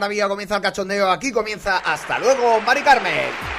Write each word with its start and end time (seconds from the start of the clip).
la 0.00 0.06
garabía, 0.06 0.28
comienza 0.28 0.56
el 0.56 0.62
cachondeo. 0.62 1.10
Aquí 1.10 1.30
comienza. 1.30 1.76
Hasta 1.78 2.18
luego, 2.18 2.58
Mari 2.62 2.80
Carmen. 2.80 3.49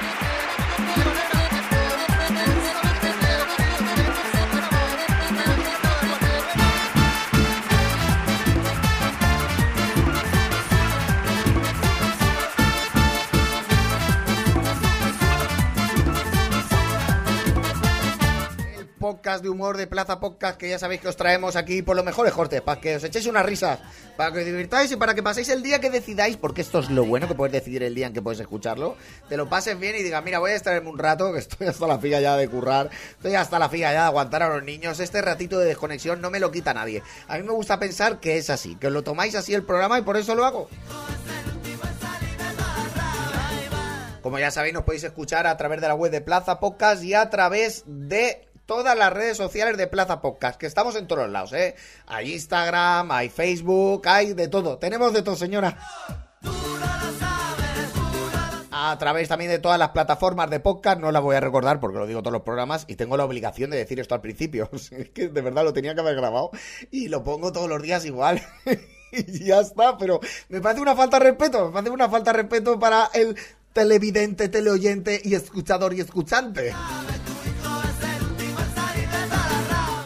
Humor 19.52 19.76
de 19.76 19.86
Plaza 19.86 20.18
Podcast 20.18 20.58
que 20.58 20.68
ya 20.68 20.78
sabéis 20.78 21.00
que 21.00 21.08
os 21.08 21.16
traemos 21.16 21.54
aquí 21.54 21.82
por 21.82 21.94
los 21.94 22.04
mejores 22.04 22.32
cortes, 22.32 22.60
para 22.60 22.80
que 22.80 22.96
os 22.96 23.04
echéis 23.04 23.26
unas 23.26 23.46
risas, 23.46 23.78
para 24.16 24.32
que 24.32 24.40
os 24.40 24.44
divirtáis 24.44 24.90
y 24.90 24.96
para 24.96 25.14
que 25.14 25.22
paséis 25.22 25.48
el 25.50 25.62
día 25.62 25.80
que 25.80 25.90
decidáis, 25.90 26.36
porque 26.36 26.62
esto 26.62 26.80
es 26.80 26.90
lo 26.90 27.04
bueno 27.04 27.28
que 27.28 27.34
puedes 27.34 27.52
decidir 27.52 27.82
el 27.82 27.94
día 27.94 28.08
en 28.08 28.12
que 28.12 28.22
puedes 28.22 28.40
escucharlo, 28.40 28.96
te 29.28 29.36
lo 29.36 29.48
pases 29.48 29.78
bien 29.78 29.94
y 29.96 30.02
digas, 30.02 30.24
mira, 30.24 30.38
voy 30.38 30.50
a 30.50 30.56
estarme 30.56 30.88
un 30.88 30.98
rato, 30.98 31.32
que 31.32 31.38
estoy 31.38 31.68
hasta 31.68 31.86
la 31.86 31.98
fila 31.98 32.20
ya 32.20 32.36
de 32.36 32.48
currar, 32.48 32.90
estoy 33.10 33.34
hasta 33.34 33.58
la 33.58 33.68
fila 33.68 33.92
ya 33.92 34.00
de 34.00 34.06
aguantar 34.06 34.42
a 34.42 34.48
los 34.48 34.64
niños, 34.64 34.98
este 34.98 35.22
ratito 35.22 35.58
de 35.58 35.66
desconexión 35.66 36.20
no 36.20 36.30
me 36.30 36.40
lo 36.40 36.50
quita 36.50 36.74
nadie. 36.74 37.02
A 37.28 37.36
mí 37.36 37.42
me 37.42 37.52
gusta 37.52 37.78
pensar 37.78 38.18
que 38.18 38.38
es 38.38 38.50
así, 38.50 38.74
que 38.76 38.88
os 38.88 38.92
lo 38.92 39.02
tomáis 39.02 39.34
así 39.34 39.54
el 39.54 39.62
programa 39.62 39.98
y 39.98 40.02
por 40.02 40.16
eso 40.16 40.34
lo 40.34 40.44
hago. 40.44 40.68
Como 44.22 44.38
ya 44.38 44.52
sabéis, 44.52 44.72
nos 44.72 44.84
podéis 44.84 45.02
escuchar 45.02 45.48
a 45.48 45.56
través 45.56 45.80
de 45.80 45.88
la 45.88 45.96
web 45.96 46.12
de 46.12 46.20
Plaza 46.20 46.60
Podcast 46.60 47.02
y 47.02 47.12
a 47.12 47.28
través 47.28 47.82
de 47.86 48.48
todas 48.66 48.96
las 48.96 49.12
redes 49.12 49.36
sociales 49.36 49.76
de 49.76 49.86
Plaza 49.86 50.20
Podcast, 50.20 50.58
que 50.58 50.66
estamos 50.66 50.96
en 50.96 51.06
todos 51.06 51.28
lados, 51.30 51.52
¿eh? 51.52 51.74
Hay 52.06 52.32
Instagram, 52.32 53.10
hay 53.10 53.28
Facebook, 53.28 54.06
hay 54.06 54.34
de 54.34 54.48
todo. 54.48 54.78
Tenemos 54.78 55.12
de 55.12 55.22
todo, 55.22 55.36
señora. 55.36 55.78
A 58.74 58.98
través 58.98 59.28
también 59.28 59.50
de 59.50 59.58
todas 59.58 59.78
las 59.78 59.90
plataformas 59.90 60.50
de 60.50 60.58
podcast, 60.58 60.98
no 60.98 61.12
las 61.12 61.22
voy 61.22 61.36
a 61.36 61.40
recordar 61.40 61.78
porque 61.78 61.98
lo 61.98 62.06
digo 62.06 62.20
todos 62.20 62.32
los 62.32 62.42
programas 62.42 62.84
y 62.88 62.96
tengo 62.96 63.16
la 63.16 63.24
obligación 63.24 63.70
de 63.70 63.76
decir 63.76 64.00
esto 64.00 64.14
al 64.14 64.20
principio. 64.20 64.70
Es 64.90 65.10
que 65.10 65.28
de 65.28 65.40
verdad 65.40 65.62
lo 65.62 65.72
tenía 65.72 65.94
que 65.94 66.00
haber 66.00 66.16
grabado 66.16 66.50
y 66.90 67.08
lo 67.08 67.22
pongo 67.22 67.52
todos 67.52 67.68
los 67.68 67.80
días 67.82 68.04
igual. 68.04 68.42
y 69.12 69.44
ya 69.44 69.60
está, 69.60 69.96
pero 69.98 70.20
me 70.48 70.60
parece 70.60 70.80
una 70.80 70.96
falta 70.96 71.18
de 71.18 71.26
respeto, 71.26 71.66
me 71.66 71.72
parece 71.72 71.90
una 71.90 72.08
falta 72.08 72.32
de 72.32 72.38
respeto 72.38 72.78
para 72.78 73.10
el 73.14 73.36
televidente, 73.72 74.48
teleoyente 74.48 75.20
y 75.22 75.34
escuchador 75.34 75.94
y 75.94 76.00
escuchante. 76.00 76.74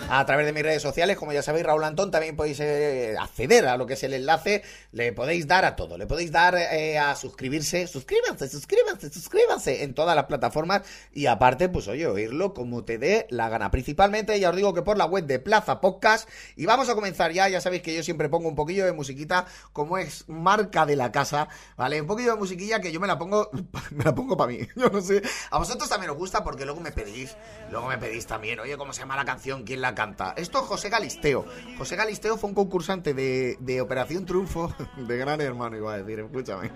A 0.08 0.24
través 0.24 0.46
de 0.46 0.52
mis 0.52 0.62
redes 0.62 0.82
sociales, 0.82 1.16
como 1.16 1.32
ya 1.32 1.42
sabéis, 1.42 1.66
Raúl 1.66 1.82
Antón, 1.84 2.10
también 2.10 2.36
podéis 2.36 2.60
eh, 2.60 3.16
acceder 3.18 3.66
a 3.66 3.76
lo 3.76 3.86
que 3.86 3.94
es 3.94 4.02
el 4.04 4.14
enlace, 4.14 4.62
le 4.92 5.12
podéis 5.12 5.46
dar 5.48 5.64
a 5.64 5.74
todo, 5.74 5.98
le 5.98 6.06
podéis 6.06 6.30
dar 6.30 6.54
eh, 6.54 6.98
a 6.98 7.16
suscribirse, 7.16 7.86
suscríbanse, 7.86 8.48
suscríbanse, 8.48 9.12
suscríbanse 9.12 9.82
en 9.82 9.94
todas 9.94 10.14
las 10.14 10.26
plataformas. 10.26 10.82
Y 11.12 11.26
aparte, 11.26 11.68
pues 11.68 11.88
oye, 11.88 12.06
oírlo 12.06 12.54
como 12.54 12.84
te 12.84 12.98
dé 12.98 13.26
la 13.30 13.48
gana. 13.48 13.70
Principalmente, 13.70 14.38
ya 14.38 14.50
os 14.50 14.56
digo 14.56 14.74
que 14.74 14.82
por 14.82 14.96
la 14.96 15.06
web 15.06 15.26
de 15.26 15.38
Plaza 15.40 15.80
Podcast. 15.80 16.28
Y 16.54 16.66
vamos 16.66 16.88
a 16.88 16.94
comenzar 16.94 17.32
ya, 17.32 17.48
ya 17.48 17.60
sabéis 17.60 17.82
que 17.82 17.94
yo 17.94 18.02
siempre 18.02 18.28
pongo 18.28 18.48
un 18.48 18.54
poquillo 18.54 18.86
de 18.86 18.92
musiquita 18.92 19.46
como 19.72 19.98
es 19.98 20.28
marca 20.28 20.86
de 20.86 20.96
la 20.96 21.10
casa, 21.10 21.48
¿vale? 21.76 22.00
Un 22.00 22.06
poquillo 22.06 22.32
de 22.32 22.38
musiquilla 22.38 22.80
que 22.80 22.92
yo 22.92 23.00
me 23.00 23.06
la 23.08 23.18
pongo, 23.18 23.50
me 23.90 24.04
la 24.04 24.14
pongo 24.14 24.36
para 24.36 24.52
mí, 24.52 24.60
yo 24.76 24.88
no 24.88 25.00
sé, 25.00 25.22
a 25.50 25.58
vosotros 25.58 25.88
también 25.88 26.10
os 26.10 26.16
gusta 26.16 26.44
porque 26.44 26.64
luego 26.64 26.80
me 26.80 26.92
pedís, 26.92 27.36
luego 27.70 27.88
me 27.88 27.98
pedís 27.98 28.26
también, 28.26 28.60
oye, 28.60 28.76
¿cómo 28.76 28.92
se 28.92 29.00
llama 29.00 29.16
la 29.16 29.24
canción? 29.24 29.64
¿Quién 29.64 29.80
la 29.80 29.95
canta. 29.96 30.34
Esto 30.36 30.60
es 30.60 30.66
José 30.66 30.88
Galisteo. 30.88 31.44
José 31.76 31.96
Galisteo 31.96 32.36
fue 32.36 32.50
un 32.50 32.54
concursante 32.54 33.14
de, 33.14 33.56
de 33.58 33.80
Operación 33.80 34.24
Triunfo, 34.24 34.72
de 34.96 35.16
Gran 35.16 35.40
Hermano, 35.40 35.76
iba 35.76 35.92
a 35.92 35.98
decir, 35.98 36.20
escúchame. 36.20 36.70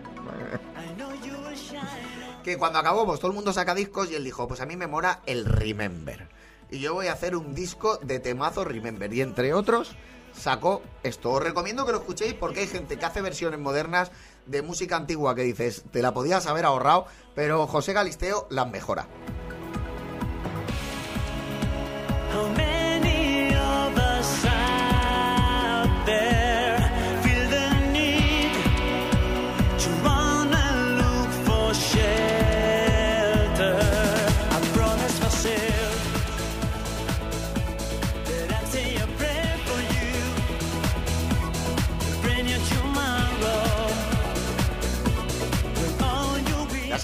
que 2.42 2.59
cuando 2.59 2.80
acabó, 2.80 3.06
pues 3.06 3.20
todo 3.20 3.30
el 3.30 3.36
mundo 3.36 3.53
saca 3.53 3.76
discos 3.76 4.10
y 4.10 4.16
él 4.16 4.25
dijo, 4.25 4.48
pues 4.48 4.60
a 4.60 4.66
mí 4.66 4.76
me 4.76 4.88
mora 4.88 5.20
el 5.26 5.44
Remember. 5.44 6.28
Y 6.70 6.80
yo 6.80 6.94
voy 6.94 7.06
a 7.06 7.12
hacer 7.12 7.36
un 7.36 7.54
disco 7.54 7.98
de 7.98 8.19
temazo 8.19 8.64
Remember. 8.64 9.12
Y 9.12 9.20
entre 9.20 9.54
otros, 9.54 9.94
sacó 10.32 10.82
esto. 11.03 11.30
Os 11.30 11.42
recomiendo 11.42 11.84
que 11.84 11.92
lo 11.92 11.98
escuchéis 11.98 12.34
porque 12.34 12.60
hay 12.60 12.66
gente 12.66 12.98
que 12.98 13.04
hace 13.04 13.20
versiones 13.20 13.60
modernas 13.60 14.10
de 14.47 14.62
música 14.62 14.97
antigua 14.97 15.34
que 15.34 15.42
dices, 15.42 15.84
te 15.91 16.03
la 16.03 16.14
podías 16.14 16.47
haber 16.47 16.64
ahorrado, 16.64 17.06
pero 17.34 17.66
José 17.66 17.92
Galisteo 17.92 18.47
las 18.50 18.70
mejora. 18.70 19.06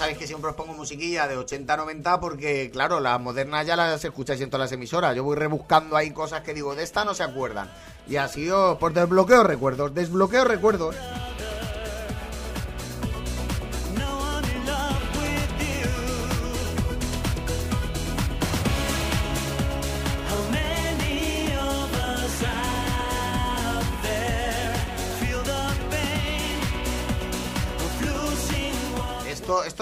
Sabéis 0.07 0.19
que 0.19 0.27
siempre 0.27 0.51
os 0.51 0.55
pongo 0.55 0.71
musiquilla 0.73 1.27
de 1.27 1.35
80-90 1.37 2.19
porque, 2.21 2.69
claro, 2.71 3.01
las 3.01 3.19
modernas 3.19 3.67
ya 3.67 3.75
las 3.75 4.05
escucháis 4.05 4.39
en 4.39 4.49
todas 4.49 4.69
las 4.69 4.71
emisoras. 4.71 5.13
Yo 5.13 5.21
voy 5.21 5.35
rebuscando 5.35 5.97
ahí 5.97 6.11
cosas 6.11 6.43
que 6.43 6.53
digo, 6.53 6.75
de 6.75 6.83
esta 6.83 7.03
no 7.03 7.13
se 7.13 7.23
acuerdan. 7.23 7.69
Y 8.07 8.15
así 8.15 8.45
yo, 8.45 8.77
por 8.79 8.93
desbloqueo 8.93 9.43
recuerdos, 9.43 9.93
desbloqueo 9.93 10.45
recuerdos. 10.45 10.95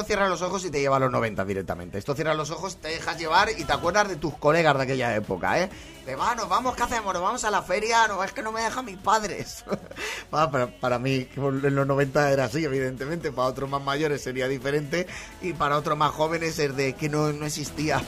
Cierra 0.05 0.29
los 0.29 0.41
ojos 0.41 0.63
y 0.65 0.69
te 0.69 0.79
lleva 0.79 0.97
a 0.97 0.99
los 0.99 1.11
90 1.11 1.43
directamente. 1.45 1.97
Esto 1.97 2.15
cierra 2.15 2.33
los 2.33 2.51
ojos, 2.51 2.77
te 2.77 2.89
dejas 2.89 3.17
llevar 3.17 3.49
y 3.57 3.63
te 3.63 3.73
acuerdas 3.73 4.07
de 4.07 4.15
tus 4.15 4.35
colegas 4.37 4.77
de 4.77 4.83
aquella 4.83 5.15
época, 5.15 5.61
¿eh? 5.61 5.69
De, 6.05 6.15
va, 6.15 6.35
nos 6.35 6.47
vamos, 6.47 6.75
¿qué 6.75 6.83
hacemos? 6.83 7.13
Nos 7.13 7.23
vamos 7.23 7.43
a 7.43 7.51
la 7.51 7.61
feria, 7.61 8.07
no, 8.07 8.23
es 8.23 8.31
que 8.31 8.43
no 8.43 8.51
me 8.51 8.61
dejan 8.61 8.85
mis 8.85 8.97
padres. 8.97 9.65
para, 10.29 10.67
para 10.79 10.99
mí, 10.99 11.27
en 11.35 11.75
los 11.75 11.87
90 11.87 12.31
era 12.31 12.45
así, 12.45 12.63
evidentemente. 12.63 13.31
Para 13.31 13.49
otros 13.49 13.69
más 13.69 13.81
mayores 13.81 14.21
sería 14.21 14.47
diferente 14.47 15.07
y 15.41 15.53
para 15.53 15.77
otros 15.77 15.97
más 15.97 16.11
jóvenes 16.11 16.59
es 16.59 16.75
de 16.75 16.93
que 16.93 17.09
no, 17.09 17.33
no 17.33 17.45
existía. 17.45 18.01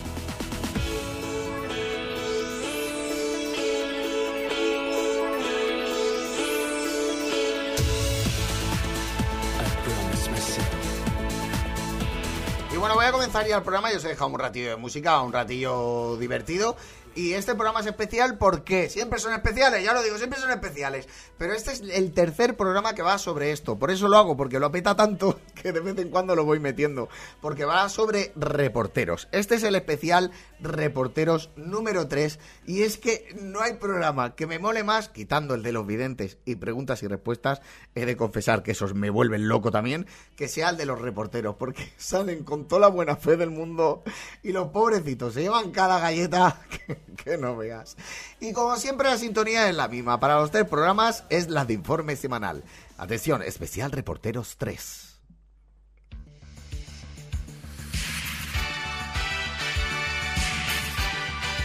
Comenzar 13.12 13.48
ya 13.48 13.58
el 13.58 13.64
programa. 13.64 13.92
Yo 13.92 13.98
os 13.98 14.06
he 14.06 14.10
dejado 14.10 14.30
un 14.30 14.40
ratillo 14.40 14.70
de 14.72 14.76
música, 14.76 15.22
un 15.22 15.34
ratillo 15.34 16.18
divertido. 16.18 16.76
Y 17.18 17.34
este 17.34 17.56
programa 17.56 17.80
es 17.80 17.88
especial 17.88 18.38
porque 18.38 18.92
siempre 18.92 19.18
son 19.18 19.34
especiales, 19.34 19.84
ya 19.84 19.92
lo 19.92 20.04
digo, 20.04 20.20
siempre 20.20 20.40
son 20.40 20.52
especiales. 20.52 21.10
Pero 21.40 21.54
este 21.54 21.72
es 21.72 21.82
el 21.82 22.14
tercer 22.14 22.56
programa 22.56 22.94
que 22.94 23.02
va 23.02 23.18
sobre 23.18 23.52
esto. 23.52 23.76
Por 23.76 23.90
eso 23.90 24.08
lo 24.08 24.18
hago, 24.18 24.38
porque 24.38 24.60
lo 24.60 24.68
apeta 24.68 24.96
tanto 24.96 25.40
que 25.64 25.72
de 25.72 25.80
vez 25.80 25.98
en 25.98 26.12
cuando 26.12 26.36
lo 26.36 26.46
voy 26.46 26.60
metiendo. 26.60 27.10
Porque 27.42 27.66
va 27.66 27.90
sobre 27.90 28.34
reporteros. 28.36 29.30
Este 29.32 29.56
es 29.56 29.64
el 29.64 29.74
especial 29.74 30.30
reporteros 30.60 31.50
número 31.56 32.08
3. 32.08 32.38
Y 32.68 32.84
es 32.84 33.00
que 33.00 33.36
no 33.42 33.62
hay 33.62 33.74
programa 33.74 34.36
que 34.36 34.46
me 34.46 34.60
mole 34.60 34.84
más, 34.84 35.10
quitando 35.10 35.56
el 35.56 35.64
de 35.64 35.72
los 35.72 35.88
videntes 35.88 36.38
y 36.46 36.58
preguntas 36.58 37.02
y 37.02 37.08
respuestas. 37.08 37.64
He 37.96 38.06
de 38.06 38.16
confesar 38.16 38.62
que 38.62 38.74
esos 38.74 38.94
me 38.94 39.10
vuelven 39.10 39.48
loco 39.48 39.72
también, 39.72 40.06
que 40.36 40.48
sea 40.48 40.70
el 40.70 40.78
de 40.78 40.86
los 40.86 41.02
reporteros. 41.02 41.56
Porque 41.56 41.92
salen 41.98 42.44
con 42.44 42.68
toda 42.68 42.82
la 42.82 42.88
buena 42.90 43.16
fe 43.16 43.38
del 43.38 43.50
mundo 43.50 44.04
y 44.44 44.52
los 44.52 44.68
pobrecitos 44.68 45.34
se 45.34 45.42
llevan 45.42 45.72
cada 45.72 45.98
galleta. 45.98 46.62
no 47.40 47.56
veas. 47.56 47.98
Y 48.40 48.54
como 48.54 48.76
siempre 48.78 49.10
la 49.10 49.18
sintonía 49.18 49.70
es 49.70 49.76
la 49.76 49.88
misma. 49.88 50.20
Para 50.20 50.40
los 50.40 50.52
tres 50.52 50.66
programas 50.68 51.24
es 51.30 51.50
la 51.50 51.66
de 51.66 51.74
informe 51.74 52.16
semanal. 52.16 52.64
Atención, 52.98 53.42
especial 53.42 53.92
Reporteros 53.92 54.58
3. 54.58 55.04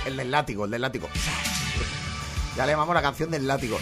El 0.06 0.16
del 0.16 0.30
látigo, 0.30 0.64
el 0.64 0.70
del 0.70 0.82
látigo. 0.82 1.08
Ya 2.54 2.66
le 2.66 2.72
llamamos 2.72 2.94
la 2.94 3.00
canción 3.00 3.30
del 3.30 3.46
látigo. 3.46 3.78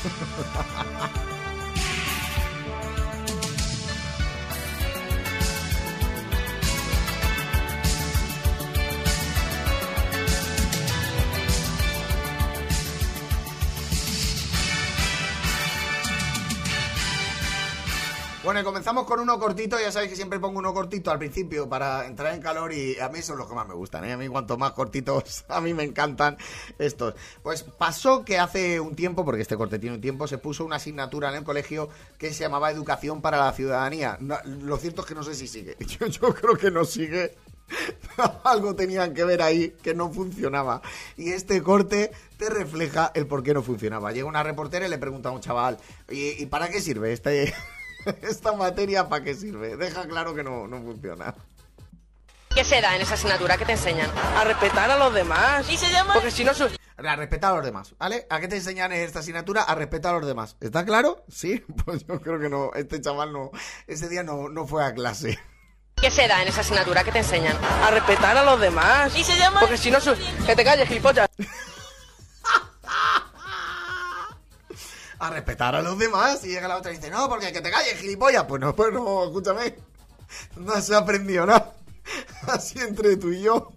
Bueno, 18.50 18.64
comenzamos 18.64 19.04
con 19.04 19.20
uno 19.20 19.38
cortito. 19.38 19.78
Ya 19.78 19.92
sabéis 19.92 20.10
que 20.10 20.16
siempre 20.16 20.40
pongo 20.40 20.58
uno 20.58 20.74
cortito 20.74 21.12
al 21.12 21.20
principio 21.20 21.68
para 21.68 22.04
entrar 22.04 22.34
en 22.34 22.40
calor 22.40 22.72
y 22.72 22.98
a 22.98 23.08
mí 23.08 23.22
son 23.22 23.38
los 23.38 23.46
que 23.46 23.54
más 23.54 23.68
me 23.68 23.74
gustan. 23.74 24.04
¿eh? 24.04 24.12
A 24.12 24.16
mí 24.16 24.26
cuanto 24.26 24.58
más 24.58 24.72
cortitos, 24.72 25.44
a 25.48 25.60
mí 25.60 25.72
me 25.72 25.84
encantan 25.84 26.36
estos. 26.76 27.14
Pues 27.44 27.62
pasó 27.62 28.24
que 28.24 28.40
hace 28.40 28.80
un 28.80 28.96
tiempo, 28.96 29.24
porque 29.24 29.42
este 29.42 29.56
corte 29.56 29.78
tiene 29.78 29.94
un 29.94 30.02
tiempo, 30.02 30.26
se 30.26 30.38
puso 30.38 30.64
una 30.64 30.76
asignatura 30.76 31.28
en 31.28 31.36
el 31.36 31.44
colegio 31.44 31.90
que 32.18 32.34
se 32.34 32.42
llamaba 32.42 32.72
Educación 32.72 33.22
para 33.22 33.36
la 33.38 33.52
Ciudadanía. 33.52 34.18
lo 34.18 34.76
cierto 34.78 35.02
es 35.02 35.06
que 35.06 35.14
no 35.14 35.22
sé 35.22 35.36
si 35.36 35.46
sigue. 35.46 35.76
yo 36.10 36.34
creo 36.34 36.56
que 36.56 36.72
no 36.72 36.84
sigue. 36.84 37.36
Algo 38.42 38.74
tenían 38.74 39.14
que 39.14 39.22
ver 39.22 39.42
ahí 39.42 39.76
que 39.80 39.94
no 39.94 40.12
funcionaba. 40.12 40.82
Y 41.16 41.30
este 41.30 41.62
corte 41.62 42.10
te 42.36 42.50
refleja 42.50 43.12
el 43.14 43.28
por 43.28 43.44
qué 43.44 43.54
no 43.54 43.62
funcionaba. 43.62 44.10
Llega 44.10 44.26
una 44.26 44.42
reportera 44.42 44.88
y 44.88 44.90
le 44.90 44.98
pregunta 44.98 45.28
a 45.28 45.32
un 45.32 45.40
chaval, 45.40 45.78
¿y, 46.08 46.44
para 46.46 46.68
qué 46.68 46.80
sirve 46.80 47.12
este, 47.12 47.54
esta 48.22 48.52
materia? 48.52 49.08
¿Para 49.08 49.24
qué 49.24 49.34
sirve? 49.34 49.76
Deja 49.76 50.06
claro 50.06 50.34
que 50.34 50.42
no, 50.42 50.66
no 50.66 50.80
funciona. 50.82 51.34
¿Qué 52.54 52.64
se 52.64 52.80
da 52.80 52.96
en 52.96 53.02
esa 53.02 53.14
asignatura? 53.14 53.56
¿Qué 53.56 53.64
te 53.64 53.72
enseñan? 53.72 54.10
A 54.36 54.44
respetar 54.44 54.90
a 54.90 54.98
los 54.98 55.14
demás. 55.14 55.70
¿Y 55.70 55.76
se 55.76 55.90
llama? 55.90 56.14
Porque 56.14 56.30
si 56.30 56.44
no... 56.44 56.50
A 56.96 57.16
respetar 57.16 57.52
a 57.52 57.56
los 57.56 57.64
demás, 57.64 57.94
¿vale? 57.98 58.26
¿A 58.28 58.40
qué 58.40 58.48
te 58.48 58.56
enseñan 58.56 58.92
en 58.92 59.00
esta 59.00 59.20
asignatura? 59.20 59.62
A 59.62 59.74
respetar 59.74 60.14
a 60.14 60.18
los 60.18 60.26
demás. 60.26 60.56
¿Está 60.60 60.84
claro? 60.84 61.24
Sí, 61.28 61.64
pues 61.84 62.04
yo 62.06 62.20
creo 62.20 62.38
que 62.40 62.48
no. 62.48 62.72
Este 62.74 63.00
chaval 63.00 63.32
no, 63.32 63.50
ese 63.86 64.08
día 64.08 64.22
no, 64.22 64.48
no 64.48 64.66
fue 64.66 64.84
a 64.84 64.92
clase. 64.92 65.38
¿Qué 65.96 66.10
se 66.10 66.26
da 66.28 66.42
en 66.42 66.48
esa 66.48 66.62
asignatura? 66.62 67.04
¿Qué 67.04 67.12
te 67.12 67.18
enseñan? 67.18 67.56
A 67.84 67.90
respetar 67.90 68.36
a 68.36 68.44
los 68.44 68.60
demás. 68.60 69.16
¿Y 69.16 69.22
se 69.22 69.38
llama? 69.38 69.60
Porque 69.60 69.76
si 69.76 69.90
no, 69.90 69.98
que 70.46 70.56
te 70.56 70.64
calles, 70.64 70.88
gilipollas. 70.88 71.28
a 75.20 75.30
respetar 75.30 75.76
a 75.76 75.82
los 75.82 75.98
demás. 75.98 76.44
Y 76.44 76.48
llega 76.48 76.66
la 76.66 76.76
otra 76.76 76.92
y 76.92 76.96
dice, 76.96 77.10
no, 77.10 77.28
porque 77.28 77.52
que 77.52 77.60
te 77.60 77.70
calles, 77.70 77.98
gilipollas. 77.98 78.44
Pues 78.44 78.60
no, 78.60 78.74
pues 78.74 78.92
no, 78.92 79.24
escúchame. 79.24 79.76
No 80.56 80.80
se 80.80 80.94
ha 80.94 80.98
aprendido 80.98 81.46
nada. 81.46 81.74
Así 82.48 82.78
entre 82.80 83.16
tú 83.16 83.30
y 83.30 83.42
yo 83.42 83.72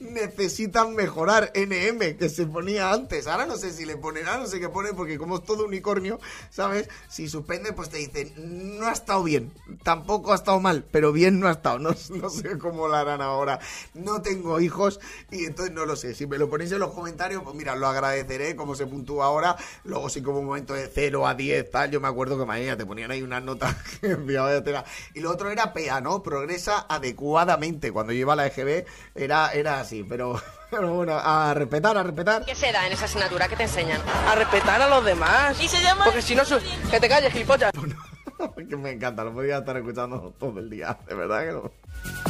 necesitan 0.00 0.94
mejorar 0.94 1.52
NM 1.54 2.16
que 2.16 2.28
se 2.28 2.46
ponía 2.46 2.92
antes. 2.92 3.26
Ahora 3.26 3.46
no 3.46 3.56
sé 3.56 3.72
si 3.72 3.84
le 3.84 3.96
ponen, 3.96 4.24
no 4.24 4.46
sé 4.46 4.60
qué 4.60 4.68
pone 4.68 4.92
porque 4.92 5.18
como 5.18 5.36
es 5.36 5.44
todo 5.44 5.64
unicornio, 5.66 6.20
¿sabes? 6.50 6.88
Si 7.08 7.28
suspende 7.28 7.72
pues 7.72 7.90
te 7.90 7.98
dicen, 7.98 8.32
no 8.78 8.86
ha 8.86 8.92
estado 8.92 9.22
bien, 9.24 9.52
tampoco 9.82 10.32
ha 10.32 10.36
estado 10.36 10.60
mal, 10.60 10.84
pero 10.90 11.12
bien 11.12 11.40
no 11.40 11.48
ha 11.48 11.52
estado. 11.52 11.78
No, 11.78 11.92
sé 12.30 12.58
cómo 12.58 12.88
lo 12.88 12.94
harán 12.94 13.22
ahora. 13.22 13.58
No 13.94 14.22
tengo 14.22 14.60
hijos 14.60 15.00
y 15.30 15.44
entonces 15.44 15.74
no 15.74 15.86
lo 15.86 15.96
sé. 15.96 16.14
Si 16.14 16.26
me 16.26 16.38
lo 16.38 16.48
ponéis 16.48 16.72
en 16.72 16.80
los 16.80 16.92
comentarios, 16.92 17.42
pues 17.42 17.54
mira, 17.54 17.76
lo 17.76 17.86
agradeceré 17.86 18.56
como 18.56 18.74
se 18.74 18.86
puntúa 18.86 19.26
ahora. 19.26 19.56
Luego 19.84 20.08
sí 20.08 20.22
como 20.22 20.40
un 20.40 20.46
momento 20.46 20.74
de 20.74 20.88
0 20.92 21.26
a 21.26 21.34
10, 21.34 21.70
tal. 21.70 21.90
Yo 21.90 22.00
me 22.00 22.08
acuerdo 22.08 22.38
que 22.38 22.44
mañana 22.44 22.76
te 22.76 22.86
ponían 22.86 23.10
ahí 23.10 23.22
unas 23.22 23.42
notas 23.42 23.76
y 25.14 25.20
lo 25.20 25.30
otro 25.30 25.50
era 25.50 25.72
PEA, 25.72 26.00
¿no? 26.00 26.22
Progresa 26.22 26.86
adecuadamente. 26.88 27.92
Cuando 27.92 28.12
yo 28.12 28.20
iba 28.20 28.32
a 28.32 28.36
la 28.36 28.46
EGB 28.46 28.84
era 29.14 29.52
era 29.60 29.80
así, 29.80 30.04
pero, 30.04 30.40
pero 30.70 30.92
bueno, 30.94 31.18
a 31.18 31.54
respetar, 31.54 31.96
a 31.96 32.02
respetar. 32.02 32.44
¿Qué 32.44 32.54
se 32.54 32.72
da 32.72 32.86
en 32.86 32.92
esa 32.92 33.06
asignatura? 33.06 33.48
¿Qué 33.48 33.56
te 33.56 33.64
enseñan? 33.64 34.00
A 34.28 34.34
respetar 34.34 34.80
a 34.80 34.88
los 34.88 35.04
demás. 35.04 35.60
¿Y 35.60 35.68
se 35.68 35.82
llama? 35.82 36.04
Porque 36.04 36.22
si 36.22 36.34
no, 36.34 36.42
que 36.90 37.00
te 37.00 37.08
calles, 37.08 37.32
gilipollas. 37.32 37.72
que 38.68 38.76
me 38.76 38.90
encanta, 38.90 39.24
lo 39.24 39.32
podría 39.32 39.58
estar 39.58 39.76
escuchando 39.76 40.34
todo 40.38 40.58
el 40.58 40.70
día, 40.70 40.98
de 41.08 41.14
verdad 41.14 41.40
que 41.40 41.52
no. 41.52 42.27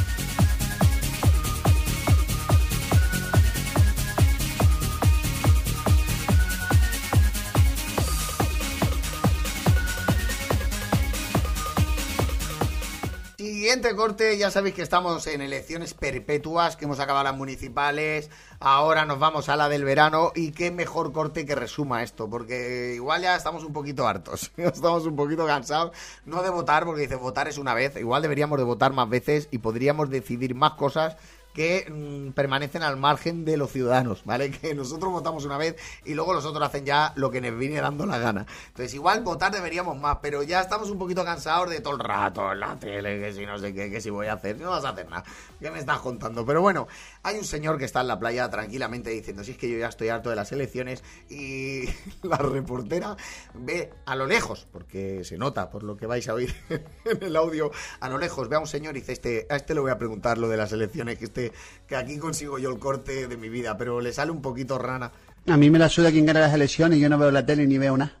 Siguiente 13.69 13.95
corte, 13.95 14.35
ya 14.35 14.49
sabéis 14.49 14.73
que 14.73 14.81
estamos 14.81 15.27
en 15.27 15.41
elecciones 15.41 15.93
perpetuas, 15.93 16.75
que 16.75 16.85
hemos 16.85 16.99
acabado 16.99 17.25
las 17.25 17.37
municipales, 17.37 18.31
ahora 18.59 19.05
nos 19.05 19.19
vamos 19.19 19.47
a 19.47 19.55
la 19.55 19.69
del 19.69 19.83
verano 19.83 20.31
y 20.33 20.53
qué 20.53 20.71
mejor 20.71 21.13
corte 21.13 21.45
que 21.45 21.53
resuma 21.53 22.01
esto, 22.01 22.27
porque 22.27 22.93
igual 22.95 23.21
ya 23.21 23.35
estamos 23.35 23.63
un 23.63 23.71
poquito 23.71 24.07
hartos, 24.07 24.51
estamos 24.57 25.05
un 25.05 25.15
poquito 25.15 25.45
cansados, 25.45 25.95
no 26.25 26.41
de 26.41 26.49
votar, 26.49 26.83
porque 26.83 27.01
dice 27.01 27.13
votar 27.13 27.47
es 27.47 27.59
una 27.59 27.75
vez, 27.75 27.95
igual 27.97 28.23
deberíamos 28.23 28.57
de 28.57 28.63
votar 28.63 28.91
más 28.91 29.07
veces 29.07 29.47
y 29.51 29.59
podríamos 29.59 30.09
decidir 30.09 30.55
más 30.55 30.73
cosas 30.73 31.15
que 31.53 31.89
mm, 31.89 32.31
permanecen 32.31 32.83
al 32.83 32.97
margen 32.97 33.45
de 33.45 33.57
los 33.57 33.71
ciudadanos, 33.71 34.23
¿vale? 34.25 34.51
Que 34.59 34.75
nosotros 34.75 35.11
votamos 35.11 35.45
una 35.45 35.57
vez 35.57 35.75
y 36.05 36.13
luego 36.13 36.33
los 36.33 36.45
otros 36.45 36.67
hacen 36.67 36.85
ya 36.85 37.13
lo 37.15 37.31
que 37.31 37.41
nos 37.41 37.57
viene 37.57 37.81
dando 37.81 38.05
la 38.05 38.19
gana. 38.19 38.45
Entonces, 38.67 38.93
igual 38.93 39.21
votar 39.23 39.51
deberíamos 39.51 39.97
más, 39.97 40.17
pero 40.21 40.43
ya 40.43 40.61
estamos 40.61 40.89
un 40.89 40.99
poquito 40.99 41.23
cansados 41.23 41.69
de 41.69 41.79
todo 41.79 41.93
el 41.93 41.99
rato 41.99 42.51
en 42.51 42.59
la 42.59 42.77
tele, 42.77 43.19
que 43.19 43.33
si 43.33 43.45
no 43.45 43.57
sé 43.57 43.73
qué, 43.73 43.89
que 43.89 44.01
si 44.01 44.09
voy 44.09 44.27
a 44.27 44.33
hacer, 44.33 44.59
no 44.59 44.69
vas 44.69 44.85
a 44.85 44.89
hacer 44.89 45.09
nada. 45.09 45.23
¿Qué 45.59 45.71
me 45.71 45.79
estás 45.79 45.99
contando? 45.99 46.45
Pero 46.45 46.61
bueno, 46.61 46.87
hay 47.23 47.37
un 47.37 47.45
señor 47.45 47.77
que 47.77 47.85
está 47.85 48.01
en 48.01 48.07
la 48.07 48.19
playa 48.19 48.49
tranquilamente 48.49 49.09
diciendo, 49.09 49.43
si 49.43 49.51
es 49.51 49.57
que 49.57 49.69
yo 49.69 49.77
ya 49.77 49.87
estoy 49.87 50.09
harto 50.09 50.29
de 50.29 50.35
las 50.35 50.51
elecciones 50.51 51.03
y 51.29 51.85
la 52.23 52.37
reportera 52.37 53.15
ve 53.53 53.91
a 54.05 54.15
lo 54.15 54.25
lejos, 54.25 54.67
porque 54.71 55.23
se 55.23 55.37
nota 55.37 55.69
por 55.69 55.83
lo 55.83 55.97
que 55.97 56.05
vais 56.05 56.27
a 56.27 56.33
oír 56.33 56.55
en 57.05 57.23
el 57.23 57.35
audio, 57.35 57.71
a 57.99 58.09
lo 58.09 58.17
lejos 58.17 58.49
ve 58.49 58.55
a 58.55 58.59
un 58.59 58.67
señor 58.67 58.95
y 58.95 58.99
dice, 58.99 59.13
este, 59.13 59.47
a 59.49 59.55
este 59.55 59.73
le 59.73 59.79
voy 59.79 59.91
a 59.91 59.97
preguntar 59.97 60.37
lo 60.37 60.47
de 60.47 60.57
las 60.57 60.71
elecciones, 60.71 61.17
que 61.17 61.25
este 61.25 61.38
que 61.87 61.95
aquí 61.95 62.17
consigo 62.17 62.59
yo 62.59 62.69
el 62.69 62.79
corte 62.79 63.27
de 63.27 63.37
mi 63.37 63.49
vida, 63.49 63.77
pero 63.77 64.01
le 64.01 64.13
sale 64.13 64.31
un 64.31 64.41
poquito 64.41 64.77
rana. 64.77 65.11
A 65.47 65.57
mí 65.57 65.69
me 65.69 65.79
la 65.79 65.89
suda 65.89 66.11
quien 66.11 66.25
gana 66.25 66.41
las 66.41 66.53
elecciones 66.53 66.99
yo 66.99 67.09
no 67.09 67.17
veo 67.17 67.31
la 67.31 67.45
tele 67.45 67.65
ni 67.65 67.77
veo 67.77 67.97
nada. 67.97 68.19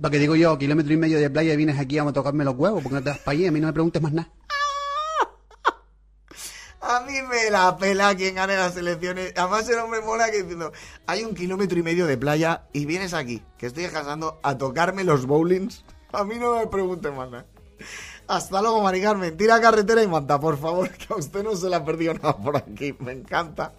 Porque 0.00 0.18
digo 0.18 0.34
yo, 0.34 0.58
kilómetro 0.58 0.92
y 0.92 0.96
medio 0.96 1.18
de 1.18 1.30
playa 1.30 1.52
y 1.52 1.56
vienes 1.56 1.78
aquí 1.78 1.98
a 1.98 2.12
tocarme 2.12 2.44
los 2.44 2.56
huevos, 2.56 2.82
porque 2.82 2.96
no 2.96 3.02
te 3.02 3.12
para 3.12 3.32
allí, 3.32 3.46
a 3.46 3.52
mí 3.52 3.60
no 3.60 3.68
me 3.68 3.72
preguntes 3.72 4.02
más 4.02 4.12
nada. 4.12 4.30
A 6.80 7.00
mí 7.00 7.14
me 7.22 7.50
la 7.50 7.76
pela 7.78 8.14
quien 8.14 8.34
gane 8.34 8.56
las 8.56 8.76
elecciones. 8.76 9.32
Además 9.36 9.66
el 9.70 9.78
hombre 9.78 10.02
mola 10.02 10.30
que 10.30 10.42
diciendo, 10.42 10.70
hay 11.06 11.24
un 11.24 11.34
kilómetro 11.34 11.78
y 11.78 11.82
medio 11.82 12.06
de 12.06 12.18
playa 12.18 12.64
y 12.74 12.84
vienes 12.84 13.14
aquí, 13.14 13.42
que 13.56 13.66
estoy 13.66 13.84
descansando, 13.84 14.38
a 14.42 14.58
tocarme 14.58 15.02
los 15.02 15.24
bowlings. 15.26 15.84
A 16.12 16.24
mí 16.24 16.34
no 16.38 16.58
me 16.58 16.66
preguntes 16.66 17.10
más 17.14 17.30
nada. 17.30 17.46
Hasta 18.26 18.62
luego, 18.62 18.82
Mari 18.82 19.02
Carmen. 19.02 19.36
Tira 19.36 19.60
carretera 19.60 20.02
y 20.02 20.08
manta, 20.08 20.40
por 20.40 20.58
favor, 20.58 20.90
que 20.90 21.12
a 21.12 21.16
usted 21.16 21.42
no 21.42 21.54
se 21.56 21.68
le 21.68 21.76
ha 21.76 21.84
perdido 21.84 22.14
nada 22.14 22.36
por 22.36 22.56
aquí. 22.56 22.94
Me 23.00 23.12
encanta. 23.12 23.72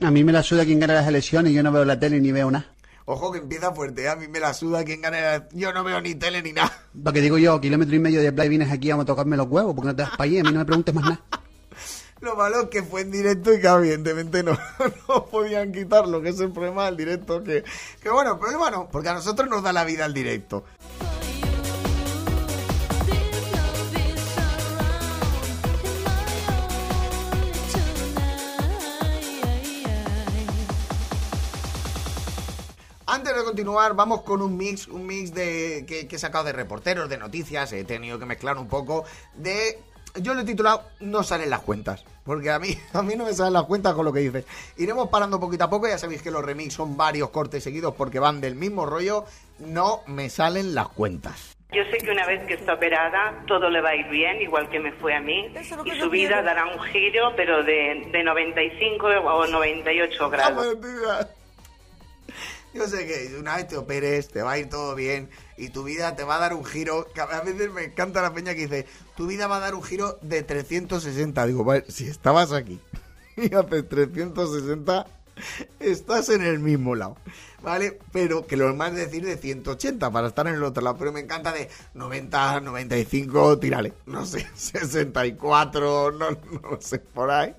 A 0.00 0.10
mí 0.10 0.24
me 0.24 0.32
la 0.32 0.42
suda 0.42 0.64
quien 0.64 0.80
gana 0.80 0.94
las 0.94 1.06
elecciones 1.06 1.52
y 1.52 1.54
yo 1.54 1.62
no 1.62 1.70
veo 1.70 1.84
la 1.84 1.98
tele 1.98 2.20
ni 2.20 2.32
veo 2.32 2.50
nada. 2.50 2.66
Ojo 3.06 3.30
que 3.32 3.38
empieza 3.38 3.72
fuerte, 3.72 4.04
¿eh? 4.04 4.08
a 4.08 4.16
mí 4.16 4.28
me 4.28 4.40
la 4.40 4.54
suda 4.54 4.82
quien 4.82 5.02
gane 5.02 5.20
la... 5.20 5.48
Yo 5.52 5.72
no 5.74 5.84
veo 5.84 6.00
ni 6.00 6.14
tele 6.14 6.42
ni 6.42 6.52
nada. 6.52 6.72
Porque 7.02 7.20
digo 7.20 7.36
yo, 7.36 7.60
kilómetro 7.60 7.94
y 7.94 7.98
medio 7.98 8.22
de 8.22 8.32
playa 8.32 8.48
vienes 8.48 8.72
aquí 8.72 8.90
a 8.90 9.04
tocarme 9.04 9.36
los 9.36 9.46
huevos, 9.46 9.74
porque 9.74 9.88
no 9.88 9.96
te 9.96 10.02
das 10.02 10.12
para 10.12 10.24
allí, 10.24 10.38
a 10.38 10.42
mí 10.42 10.50
no 10.50 10.60
me 10.60 10.64
preguntes 10.64 10.94
más 10.94 11.04
nada. 11.04 11.20
Lo 12.20 12.34
malo 12.34 12.62
es 12.62 12.68
que 12.70 12.82
fue 12.82 13.02
en 13.02 13.10
directo 13.10 13.52
y 13.52 13.60
que 13.60 13.66
evidentemente 13.66 14.42
no, 14.42 14.58
no 15.08 15.26
podían 15.26 15.70
quitarlo, 15.72 16.22
que 16.22 16.30
es 16.30 16.40
el 16.40 16.52
problema 16.52 16.86
del 16.86 16.96
directo, 16.96 17.44
que, 17.44 17.62
que 18.02 18.08
bueno, 18.08 18.40
pero 18.40 18.58
bueno, 18.58 18.88
porque 18.90 19.10
a 19.10 19.14
nosotros 19.14 19.50
nos 19.50 19.62
da 19.62 19.74
la 19.74 19.84
vida 19.84 20.06
el 20.06 20.14
directo. 20.14 20.64
De 33.44 33.50
continuar, 33.50 33.94
vamos 33.94 34.22
con 34.22 34.40
un 34.40 34.56
mix, 34.56 34.88
un 34.88 35.06
mix 35.06 35.34
de 35.34 35.84
que, 35.86 36.08
he 36.10 36.18
sacado 36.18 36.44
de 36.44 36.52
reporteros, 36.52 37.08
de 37.08 37.18
noticias, 37.18 37.72
he 37.72 37.84
tenido 37.84 38.18
que 38.18 38.24
mezclar 38.24 38.56
un 38.56 38.68
poco 38.68 39.04
de 39.34 39.78
yo 40.20 40.32
lo 40.32 40.42
he 40.42 40.44
titulado 40.44 40.84
No 41.00 41.24
salen 41.24 41.50
las 41.50 41.60
cuentas. 41.60 42.04
Porque 42.24 42.50
a 42.50 42.58
mí, 42.58 42.78
a 42.92 43.02
mí 43.02 43.16
no 43.16 43.24
me 43.24 43.32
salen 43.32 43.52
las 43.52 43.64
cuentas 43.64 43.94
con 43.94 44.04
lo 44.04 44.12
que 44.12 44.20
dices. 44.20 44.46
Iremos 44.76 45.08
parando 45.08 45.40
poquito 45.40 45.64
a 45.64 45.70
poco. 45.70 45.88
Ya 45.88 45.98
sabéis 45.98 46.22
que 46.22 46.30
los 46.30 46.44
remix 46.44 46.74
son 46.74 46.96
varios 46.96 47.30
cortes 47.30 47.64
seguidos 47.64 47.94
porque 47.94 48.20
van 48.20 48.40
del 48.40 48.54
mismo 48.54 48.86
rollo. 48.86 49.24
No 49.58 50.02
me 50.06 50.30
salen 50.30 50.74
las 50.74 50.88
cuentas. 50.88 51.56
Yo 51.72 51.82
sé 51.90 51.98
que 51.98 52.12
una 52.12 52.24
vez 52.26 52.46
que 52.46 52.54
está 52.54 52.74
operada 52.74 53.42
todo 53.48 53.68
le 53.68 53.80
va 53.80 53.90
a 53.90 53.96
ir 53.96 54.06
bien, 54.08 54.40
igual 54.40 54.70
que 54.70 54.78
me 54.78 54.92
fue 54.92 55.14
a 55.14 55.20
mí. 55.20 55.52
Y 55.84 56.00
su 56.00 56.08
vida 56.08 56.40
dará 56.42 56.66
un 56.66 56.80
giro, 56.84 57.32
pero 57.36 57.64
de, 57.64 58.08
de 58.12 58.22
95 58.22 59.06
o 59.06 59.46
98 59.48 60.30
grados. 60.30 60.76
Yo 62.74 62.88
sé 62.88 63.06
que 63.06 63.36
una 63.38 63.56
vez 63.56 63.68
te 63.68 63.76
operes, 63.76 64.28
te 64.28 64.42
va 64.42 64.52
a 64.52 64.58
ir 64.58 64.68
todo 64.68 64.96
bien 64.96 65.30
y 65.56 65.68
tu 65.68 65.84
vida 65.84 66.16
te 66.16 66.24
va 66.24 66.36
a 66.36 66.40
dar 66.40 66.54
un 66.54 66.64
giro. 66.64 67.06
A 67.16 67.40
veces 67.40 67.72
me 67.72 67.84
encanta 67.84 68.20
la 68.20 68.34
peña 68.34 68.52
que 68.54 68.62
dice, 68.62 68.86
tu 69.16 69.28
vida 69.28 69.46
va 69.46 69.58
a 69.58 69.60
dar 69.60 69.76
un 69.76 69.82
giro 69.84 70.18
de 70.22 70.42
360. 70.42 71.46
Digo, 71.46 71.62
vale, 71.62 71.84
si 71.88 72.08
estabas 72.08 72.50
aquí 72.50 72.80
y 73.36 73.54
haces 73.54 73.88
360, 73.88 75.06
estás 75.78 76.28
en 76.30 76.42
el 76.42 76.58
mismo 76.58 76.96
lado. 76.96 77.16
¿Vale? 77.62 77.98
Pero 78.12 78.44
que 78.44 78.56
lo 78.56 78.68
es 78.84 78.94
decir 78.94 79.24
de 79.24 79.38
180 79.38 80.10
para 80.10 80.26
estar 80.26 80.48
en 80.48 80.54
el 80.54 80.64
otro 80.64 80.82
lado. 80.82 80.96
Pero 80.98 81.12
me 81.12 81.20
encanta 81.20 81.52
de 81.52 81.70
90, 81.94 82.60
95, 82.60 83.58
tírale. 83.60 83.92
No 84.06 84.26
sé, 84.26 84.48
64, 84.54 86.10
no, 86.10 86.30
no 86.30 86.80
sé, 86.80 86.98
por 86.98 87.30
ahí. 87.30 87.54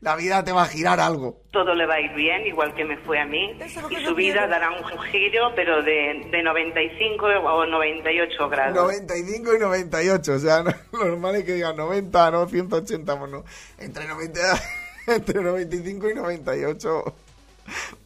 La 0.00 0.16
vida 0.16 0.42
te 0.44 0.52
va 0.52 0.62
a 0.62 0.66
girar 0.66 1.00
algo. 1.00 1.40
Todo 1.50 1.74
le 1.74 1.86
va 1.86 1.94
a 1.94 2.00
ir 2.00 2.12
bien, 2.14 2.46
igual 2.46 2.74
que 2.74 2.84
me 2.84 2.96
fue 2.98 3.18
a 3.20 3.24
mí. 3.26 3.56
Y 3.90 4.04
su 4.04 4.14
vida 4.14 4.46
dará 4.46 4.70
un 4.70 4.98
giro, 5.10 5.52
pero 5.54 5.82
de, 5.82 6.26
de 6.30 6.42
95 6.42 7.26
o 7.26 7.66
98 7.66 8.48
grados. 8.48 8.74
95 8.76 9.54
y 9.54 9.58
98, 9.58 10.32
o 10.32 10.38
sea, 10.38 10.62
no- 10.62 10.72
lo 10.98 11.04
normal 11.06 11.36
es 11.36 11.44
que 11.44 11.54
digan 11.54 11.76
90, 11.76 12.30
no 12.30 12.48
180, 12.48 13.18
pues 13.18 13.30
no. 13.30 13.44
Entre, 13.78 14.06
90, 14.06 14.40
entre 15.06 15.42
95 15.42 16.10
y 16.10 16.14
98 16.14 17.04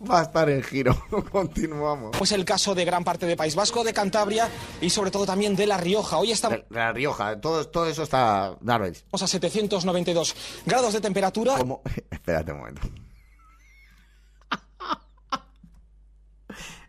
va 0.09 0.21
a 0.21 0.23
estar 0.23 0.49
en 0.49 0.62
giro. 0.62 0.97
Continuamos. 1.31 2.17
Pues 2.17 2.33
el 2.33 2.45
caso 2.45 2.75
de 2.75 2.85
gran 2.85 3.05
parte 3.05 3.27
de 3.27 3.37
País 3.37 3.55
Vasco, 3.55 3.85
de 3.85 3.93
Cantabria 3.93 4.49
y 4.81 4.91
sobre 4.91 5.11
todo 5.11 5.27
también 5.27 5.57
de 5.57 5.67
La 5.67 5.77
Rioja. 5.77 6.19
Hoy 6.19 6.33
estamos 6.33 6.59
De 6.69 6.77
La 6.77 6.93
Rioja, 6.93 7.41
todo, 7.41 7.69
todo 7.69 7.87
eso 7.87 8.03
está... 8.03 8.57
Darwin. 8.61 8.95
a 9.12 9.27
792 9.27 10.37
grados 10.67 10.93
de 10.93 11.00
temperatura. 11.00 11.57
¿Cómo? 11.57 11.83
Espérate 12.11 12.53
un 12.53 12.59
momento. 12.59 12.83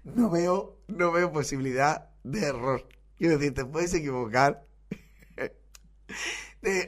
No 0.06 0.30
veo, 0.30 0.80
no 0.88 1.12
veo 1.12 1.32
posibilidad 1.32 2.10
de 2.24 2.48
error. 2.48 2.88
Quiero 3.18 3.38
decir, 3.38 3.54
te 3.54 3.66
puedes 3.66 3.94
equivocar. 3.94 4.66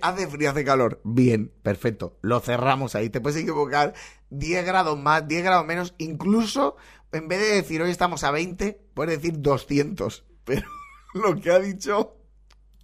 Hace 0.02 0.28
frío, 0.28 0.50
hace 0.50 0.66
calor. 0.66 1.02
Bien, 1.04 1.52
perfecto. 1.64 2.18
Lo 2.22 2.40
cerramos 2.40 2.96
ahí. 2.96 3.10
Te 3.10 3.22
puedes 3.22 3.42
equivocar 3.42 3.94
10 4.30 4.66
grados 4.66 5.00
más, 5.00 5.28
10 5.28 5.44
grados 5.44 5.66
menos. 5.66 5.94
Incluso, 5.98 6.76
en 7.12 7.28
vez 7.28 7.40
de 7.40 7.56
decir 7.56 7.82
hoy 7.82 7.92
estamos 7.92 8.24
a 8.24 8.32
20, 8.32 8.82
puedes 8.94 9.22
decir 9.22 9.42
200. 9.42 10.26
Pero 10.46 10.68
lo 11.14 11.40
que 11.40 11.52
ha 11.52 11.60
dicho... 11.60 12.18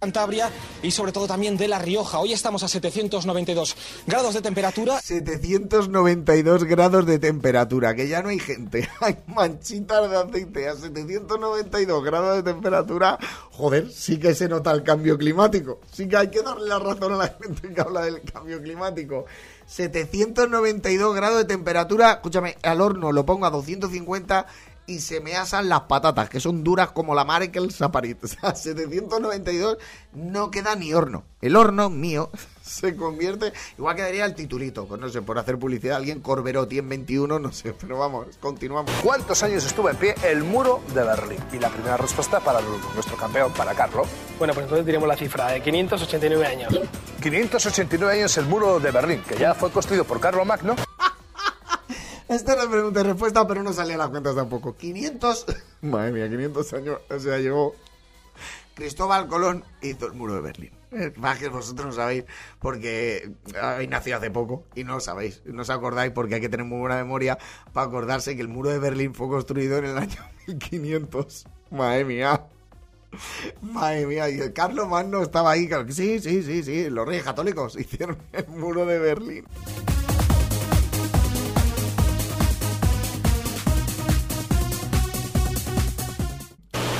Cantabria 0.00 0.48
y 0.80 0.92
sobre 0.92 1.10
todo 1.10 1.26
también 1.26 1.56
de 1.56 1.66
La 1.66 1.80
Rioja. 1.80 2.20
Hoy 2.20 2.32
estamos 2.32 2.62
a 2.62 2.68
792 2.68 3.76
grados 4.06 4.32
de 4.32 4.42
temperatura. 4.42 5.00
792 5.00 6.64
grados 6.64 7.04
de 7.04 7.18
temperatura, 7.18 7.96
que 7.96 8.06
ya 8.06 8.22
no 8.22 8.28
hay 8.28 8.38
gente, 8.38 8.88
hay 9.00 9.18
manchitas 9.26 10.08
de 10.08 10.16
aceite 10.16 10.68
a 10.68 10.76
792 10.76 12.04
grados 12.04 12.36
de 12.36 12.42
temperatura. 12.44 13.18
Joder, 13.50 13.90
sí 13.90 14.20
que 14.20 14.36
se 14.36 14.48
nota 14.48 14.70
el 14.70 14.84
cambio 14.84 15.18
climático. 15.18 15.80
Sí 15.92 16.06
que 16.06 16.16
hay 16.16 16.30
que 16.30 16.42
darle 16.42 16.68
la 16.68 16.78
razón 16.78 17.14
a 17.14 17.16
la 17.16 17.36
gente 17.42 17.74
que 17.74 17.80
habla 17.80 18.02
del 18.02 18.22
cambio 18.22 18.62
climático. 18.62 19.26
792 19.66 21.14
grados 21.14 21.38
de 21.38 21.44
temperatura, 21.44 22.12
escúchame, 22.12 22.56
al 22.62 22.80
horno 22.80 23.10
lo 23.10 23.26
pongo 23.26 23.46
a 23.46 23.50
250 23.50 24.46
y 24.88 25.00
se 25.00 25.20
me 25.20 25.36
asan 25.36 25.68
las 25.68 25.82
patatas, 25.82 26.30
que 26.30 26.40
son 26.40 26.64
duras 26.64 26.90
como 26.92 27.14
la 27.14 27.24
mar 27.24 27.48
que 27.50 27.58
el 27.58 27.70
saparit. 27.70 28.18
O 28.24 28.26
sea, 28.26 28.54
792 28.54 29.78
no 30.14 30.50
queda 30.50 30.74
ni 30.74 30.92
horno. 30.92 31.24
El 31.40 31.56
horno 31.56 31.90
mío 31.90 32.30
se 32.62 32.96
convierte, 32.96 33.52
igual 33.76 33.96
quedaría 33.96 34.24
el 34.24 34.34
titulito, 34.34 34.86
pues 34.86 35.00
no 35.00 35.08
sé, 35.08 35.22
por 35.22 35.38
hacer 35.38 35.58
publicidad, 35.58 35.98
alguien 35.98 36.20
Corberotti 36.20 36.78
en 36.78 36.88
21, 36.88 37.38
no 37.38 37.52
sé, 37.52 37.74
pero 37.78 37.98
vamos, 37.98 38.26
continuamos. 38.40 38.90
¿Cuántos 39.02 39.42
años 39.42 39.64
estuvo 39.64 39.90
en 39.90 39.96
pie 39.96 40.14
el 40.24 40.42
muro 40.42 40.80
de 40.94 41.04
Berlín? 41.04 41.38
Y 41.52 41.58
la 41.58 41.68
primera 41.68 41.96
respuesta 41.98 42.40
para 42.40 42.60
nuestro 42.94 43.16
campeón, 43.16 43.52
para 43.52 43.74
Carlos. 43.74 44.08
Bueno, 44.38 44.54
pues 44.54 44.64
entonces 44.64 44.86
diremos 44.86 45.06
la 45.06 45.16
cifra 45.16 45.48
de 45.48 45.60
589 45.60 46.46
años. 46.46 46.80
589 47.22 48.20
años 48.20 48.36
el 48.38 48.46
muro 48.46 48.80
de 48.80 48.90
Berlín, 48.90 49.22
que 49.28 49.36
ya 49.36 49.54
fue 49.54 49.70
construido 49.70 50.04
por 50.04 50.18
Carlos 50.18 50.46
Magno. 50.46 50.74
Esta 52.28 52.52
es 52.52 52.58
la 52.58 52.70
pregunta 52.70 53.00
y 53.00 53.04
respuesta, 53.04 53.46
pero 53.46 53.62
no 53.62 53.72
salía 53.72 53.96
las 53.96 54.10
cuentas 54.10 54.34
tampoco. 54.36 54.76
500, 54.76 55.46
madre 55.82 56.12
mía, 56.12 56.28
500 56.28 56.72
años, 56.74 56.98
o 57.08 57.18
sea, 57.18 57.38
llegó 57.38 57.74
Cristóbal 58.74 59.26
Colón 59.28 59.64
e 59.80 59.88
hizo 59.88 60.06
el 60.06 60.12
muro 60.12 60.34
de 60.34 60.40
Berlín. 60.40 60.70
Más 61.16 61.38
que 61.38 61.48
vosotros 61.48 61.86
no 61.86 61.92
sabéis, 61.92 62.24
porque 62.60 63.32
habéis 63.60 63.90
nacido 63.90 64.18
hace 64.18 64.30
poco 64.30 64.64
y 64.74 64.84
no 64.84 64.94
lo 64.94 65.00
sabéis, 65.00 65.42
no 65.46 65.62
os 65.62 65.70
acordáis 65.70 66.12
porque 66.12 66.36
hay 66.36 66.40
que 66.40 66.48
tener 66.48 66.64
muy 66.64 66.78
buena 66.78 66.96
memoria 66.96 67.38
para 67.72 67.86
acordarse 67.86 68.36
que 68.36 68.42
el 68.42 68.48
muro 68.48 68.70
de 68.70 68.78
Berlín 68.78 69.14
fue 69.14 69.28
construido 69.28 69.78
en 69.78 69.86
el 69.86 69.98
año 69.98 70.22
1500. 70.46 71.46
Madre 71.70 72.04
mía. 72.04 72.44
Madre 73.62 74.06
mía, 74.06 74.28
y 74.28 74.52
Carlos 74.52 74.86
Magno 74.86 75.22
estaba 75.22 75.52
ahí, 75.52 75.68
sí, 75.88 76.20
sí, 76.20 76.42
sí, 76.42 76.62
sí, 76.62 76.90
los 76.90 77.08
reyes 77.08 77.24
católicos 77.24 77.74
hicieron 77.78 78.18
el 78.32 78.46
muro 78.48 78.84
de 78.84 78.98
Berlín. 78.98 79.44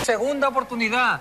Segunda 0.08 0.48
oportunidad. 0.48 1.20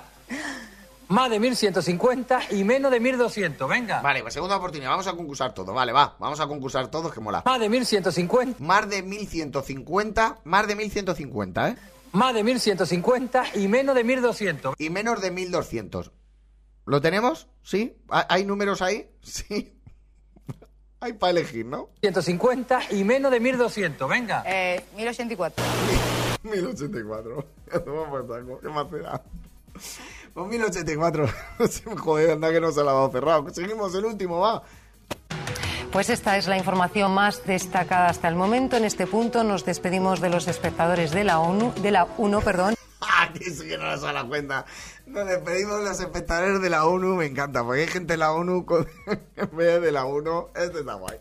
Más 1.10 1.30
de 1.30 1.42
1150 1.42 2.40
y 2.52 2.64
menos 2.64 2.90
de 2.90 3.02
1200. 3.02 3.68
Venga. 3.68 4.00
Vale, 4.02 4.22
pues 4.22 4.34
segunda 4.34 4.56
oportunidad, 4.56 4.92
vamos 4.92 5.08
a 5.08 5.12
concursar 5.14 5.54
todo, 5.54 5.74
vale, 5.74 5.92
va, 5.92 6.16
vamos 6.20 6.40
a 6.40 6.48
concursar 6.48 6.88
todos, 6.88 7.14
que 7.14 7.20
mola. 7.20 7.44
Más 7.46 7.60
de 7.60 7.68
1150. 7.68 8.64
Más 8.64 8.90
de 8.90 9.04
1150, 9.04 10.38
más 10.46 10.68
de 10.68 10.76
1150, 10.78 11.68
¿eh? 11.70 11.76
Más 12.14 12.34
de 12.34 12.44
1150 12.46 13.44
y 13.56 13.68
menos 13.68 13.94
de 13.94 14.06
1200. 14.06 14.76
Y 14.78 14.90
menos 14.90 15.20
de 15.22 15.32
1200. 15.32 16.12
¿Lo 16.86 17.02
tenemos? 17.02 17.48
¿Sí? 17.64 17.98
¿Ha- 18.10 18.28
¿Hay 18.30 18.46
números 18.46 18.82
ahí? 18.82 19.10
Sí. 19.22 19.74
Hay 21.02 21.12
para 21.14 21.32
elegir, 21.32 21.66
¿no? 21.66 21.90
150 22.00 22.80
y 22.92 23.04
menos 23.04 23.32
de 23.34 23.42
1200. 23.42 24.10
Venga. 24.10 24.44
Eh, 24.48 24.82
1084. 24.96 25.64
1084. 26.50 27.46
Ya 27.74 27.84
toma 27.84 28.10
por 28.10 28.28
saco, 28.28 28.60
¿Qué 28.62 28.70
más 28.70 28.90
será? 28.90 29.22
Pues 30.34 30.48
1084. 30.50 31.30
Joder, 31.98 32.32
anda 32.32 32.52
que 32.52 32.62
no 32.62 32.72
se 32.72 32.84
la 32.84 33.04
ha 33.04 33.10
cerrado. 33.10 33.50
Seguimos 33.50 33.94
el 33.96 34.06
último, 34.06 34.40
va. 34.40 34.64
Pues 35.92 36.10
esta 36.10 36.38
es 36.38 36.48
la 36.48 36.58
información 36.58 37.14
más 37.14 37.46
destacada 37.46 38.10
hasta 38.10 38.28
el 38.28 38.36
momento. 38.36 38.78
En 38.78 38.86
este 38.86 39.08
punto 39.08 39.44
nos 39.44 39.66
despedimos 39.66 40.22
de 40.22 40.30
los 40.30 40.48
espectadores 40.48 41.12
de 41.12 41.24
la 41.24 41.40
ONU, 41.40 41.74
de 41.82 41.92
la 41.92 42.08
UNO, 42.18 42.42
perdón. 42.42 42.76
Aquí 43.22 43.44
sí 43.46 43.68
que 43.68 43.78
no 43.78 43.86
nos 43.86 44.02
da 44.02 44.14
la 44.14 44.24
cuenta. 44.26 44.66
Nos 45.06 45.28
despedimos 45.28 45.80
de 45.80 45.86
los 45.86 46.00
espectadores 46.00 46.62
de 46.62 46.70
la 46.70 46.86
ONU, 46.86 47.16
me 47.16 47.26
encanta, 47.26 47.64
porque 47.64 47.82
hay 47.82 47.88
gente 47.88 48.14
de 48.14 48.18
la 48.18 48.32
ONU 48.32 48.66
con... 48.66 48.88
en 49.36 49.58
vez 49.58 49.82
de 49.82 49.92
la 49.92 50.06
UNO. 50.06 50.50
Este 50.56 50.80
está 50.80 50.94
guay. 50.96 51.20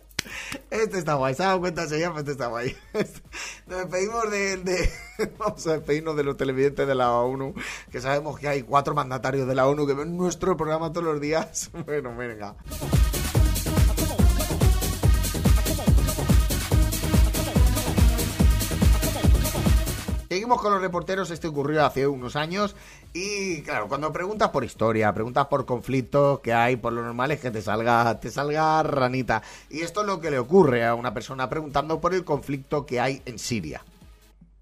Este 0.70 0.98
está 0.98 1.14
guay, 1.14 1.34
se 1.34 1.42
ha 1.42 1.46
dado 1.46 1.60
cuenta 1.60 1.86
señor, 1.86 2.10
pero 2.10 2.20
este 2.20 2.32
está 2.32 2.46
guay. 2.48 2.76
Nos 3.66 3.78
despedimos 3.78 4.30
de, 4.30 4.56
de- 4.58 4.90
Vamos 5.38 5.66
a 5.66 5.72
despedirnos 5.74 6.16
de 6.16 6.24
los 6.24 6.36
televidentes 6.36 6.86
de 6.86 6.94
la 6.94 7.12
ONU, 7.12 7.54
que 7.90 8.00
sabemos 8.00 8.38
que 8.38 8.48
hay 8.48 8.62
cuatro 8.62 8.94
mandatarios 8.94 9.46
de 9.48 9.54
la 9.54 9.66
ONU 9.66 9.86
que 9.86 9.94
ven 9.94 10.16
nuestro 10.16 10.56
programa 10.56 10.92
todos 10.92 11.04
los 11.04 11.20
días. 11.20 11.70
Bueno, 11.86 12.14
venga. 12.16 12.54
Seguimos 20.46 20.62
con 20.62 20.70
los 20.74 20.80
reporteros, 20.80 21.28
este 21.32 21.48
ocurrió 21.48 21.84
hace 21.84 22.06
unos 22.06 22.36
años 22.36 22.76
y 23.12 23.62
claro, 23.62 23.88
cuando 23.88 24.12
preguntas 24.12 24.50
por 24.50 24.62
historia, 24.62 25.12
preguntas 25.12 25.48
por 25.48 25.66
conflictos 25.66 26.38
que 26.38 26.54
hay, 26.54 26.76
por 26.76 26.92
lo 26.92 27.02
normal 27.02 27.32
es 27.32 27.40
que 27.40 27.50
te 27.50 27.60
salga, 27.60 28.20
te 28.20 28.30
salga 28.30 28.80
ranita. 28.84 29.42
Y 29.70 29.80
esto 29.80 30.02
es 30.02 30.06
lo 30.06 30.20
que 30.20 30.30
le 30.30 30.38
ocurre 30.38 30.84
a 30.86 30.94
una 30.94 31.12
persona 31.12 31.48
preguntando 31.48 32.00
por 32.00 32.14
el 32.14 32.24
conflicto 32.24 32.86
que 32.86 33.00
hay 33.00 33.20
en 33.26 33.40
Siria. 33.40 33.82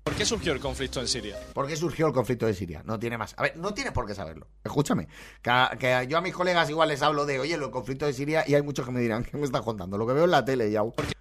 ¿Por 0.03 0.15
qué 0.15 0.25
surgió 0.25 0.55
el 0.55 0.61
conflicto 0.61 1.01
en 1.01 1.07
Siria? 1.09 1.37
¿Por 1.53 1.67
qué 1.67 1.77
surgió 1.77 2.07
el 2.07 2.15
conflicto 2.15 2.47
de 2.47 2.55
Siria? 2.55 2.81
No 2.87 2.99
tiene 2.99 3.19
más. 3.19 3.35
A 3.37 3.43
ver, 3.43 3.59
no 3.59 3.75
tienes 3.75 3.93
por 3.93 4.07
qué 4.07 4.15
saberlo. 4.15 4.47
Escúchame. 4.65 5.07
Que, 5.43 5.51
a- 5.51 5.77
que 5.79 6.07
yo 6.09 6.17
a 6.17 6.23
mis 6.23 6.33
colegas 6.33 6.71
igual 6.71 6.89
les 6.89 7.03
hablo 7.03 7.27
de, 7.27 7.41
oye, 7.41 7.53
el 7.57 7.71
conflicto 7.71 8.07
de 8.07 8.15
Siria 8.15 8.43
y 8.47 8.55
hay 8.55 8.63
muchos 8.63 8.87
que 8.87 8.93
me 8.93 9.01
dirán, 9.01 9.23
¿qué 9.31 9.37
me 9.37 9.45
estás 9.45 9.61
contando? 9.61 9.99
Lo 9.99 10.07
que 10.07 10.15
veo 10.15 10.25
en 10.25 10.31
la 10.31 10.47
tele 10.47 10.71
ya. 10.71 10.83
¿Por 10.83 10.95
qué 11.05 11.13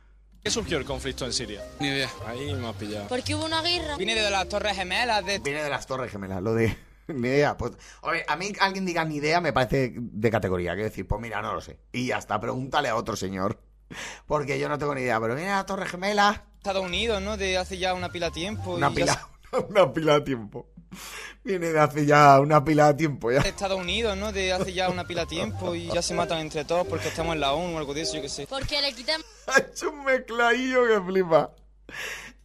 surgió 0.52 0.78
el 0.78 0.86
conflicto 0.86 1.26
en 1.26 1.34
Siria? 1.34 1.64
Ni 1.80 1.88
idea. 1.88 2.10
Ahí 2.26 2.54
me 2.54 2.68
has 2.68 2.76
pillado. 2.76 3.08
Porque 3.08 3.36
hubo 3.36 3.46
una 3.46 3.62
guerra. 3.62 3.98
Viene 3.98 4.16
de 4.16 4.30
las 4.30 4.48
Torres 4.50 4.76
Gemelas, 4.76 5.26
de... 5.26 5.40
Viene 5.40 5.64
de 5.64 5.70
las 5.70 5.88
Torres 5.88 6.12
Gemelas, 6.12 6.42
lo 6.42 6.54
de 6.54 6.76
ni 7.08 7.28
idea. 7.28 7.58
Pues, 7.58 7.74
oye, 8.02 8.24
a 8.28 8.36
mí 8.36 8.52
alguien 8.60 8.86
diga 8.86 9.06
ni 9.06 9.18
idea 9.18 9.42
me 9.42 9.54
parece 9.54 9.94
de 9.96 10.32
categoría. 10.32 10.74
Quiero 10.74 10.90
decir, 10.90 11.08
pues 11.08 11.22
mira, 11.22 11.42
no 11.42 11.54
lo 11.54 11.62
sé. 11.62 11.80
Y 11.92 12.08
ya 12.08 12.18
está, 12.18 12.40
pregúntale 12.40 12.90
a 12.90 12.96
otro 12.96 13.16
señor. 13.16 13.60
Porque 14.28 14.60
yo 14.60 14.70
no 14.70 14.78
tengo 14.78 14.96
ni 14.96 15.02
idea. 15.02 15.20
Pero 15.20 15.36
viene 15.36 15.50
de 15.50 15.56
las 15.56 15.66
Torres 15.66 15.90
Gemelas, 15.90 16.42
Estados 16.58 16.86
Unidos, 16.86 17.22
¿no? 17.22 17.38
De 17.38 17.58
hace 17.58 17.78
ya 17.78 17.94
una 17.94 18.10
pila 18.10 18.28
de 18.28 18.34
tiempo. 18.34 18.76
una 18.76 18.90
y 18.92 18.96
ya 18.96 19.06
pila, 19.52 19.66
una 19.70 19.94
pila 19.94 20.14
de 20.16 20.22
tiempo. 20.22 20.73
Viene 21.44 21.68
de 21.70 21.80
hace 21.80 22.06
ya 22.06 22.40
una 22.40 22.64
pila 22.64 22.88
de 22.88 22.94
tiempo 22.94 23.32
ya. 23.32 23.42
se- 23.42 23.50
Estados 23.50 23.80
Unidos, 23.80 24.16
¿no? 24.18 24.32
De 24.32 24.54
hace 24.54 24.72
ya 24.74 24.90
una 24.90 25.06
pila 25.06 25.22
de 25.22 25.28
tiempo 25.28 25.76
y 25.76 25.88
ya 25.88 26.02
se 26.02 26.14
matan 26.14 26.40
entre 26.40 26.64
todos 26.66 26.88
porque 26.88 27.10
estamos 27.10 27.34
en 27.36 27.42
la 27.42 27.54
ONU 27.54 27.76
o 27.76 27.78
algo 27.80 27.94
de 27.94 28.02
eso, 28.02 28.16
yo 28.16 28.22
qué 28.22 28.30
sé. 28.30 28.48
Porque 28.48 28.82
le 28.82 28.94
quitan 28.94 29.22
Ha 29.48 29.60
hecho 29.60 29.90
un 29.92 30.04
mezcladillo 30.06 30.88
que 30.88 31.02
flipa. 31.12 31.52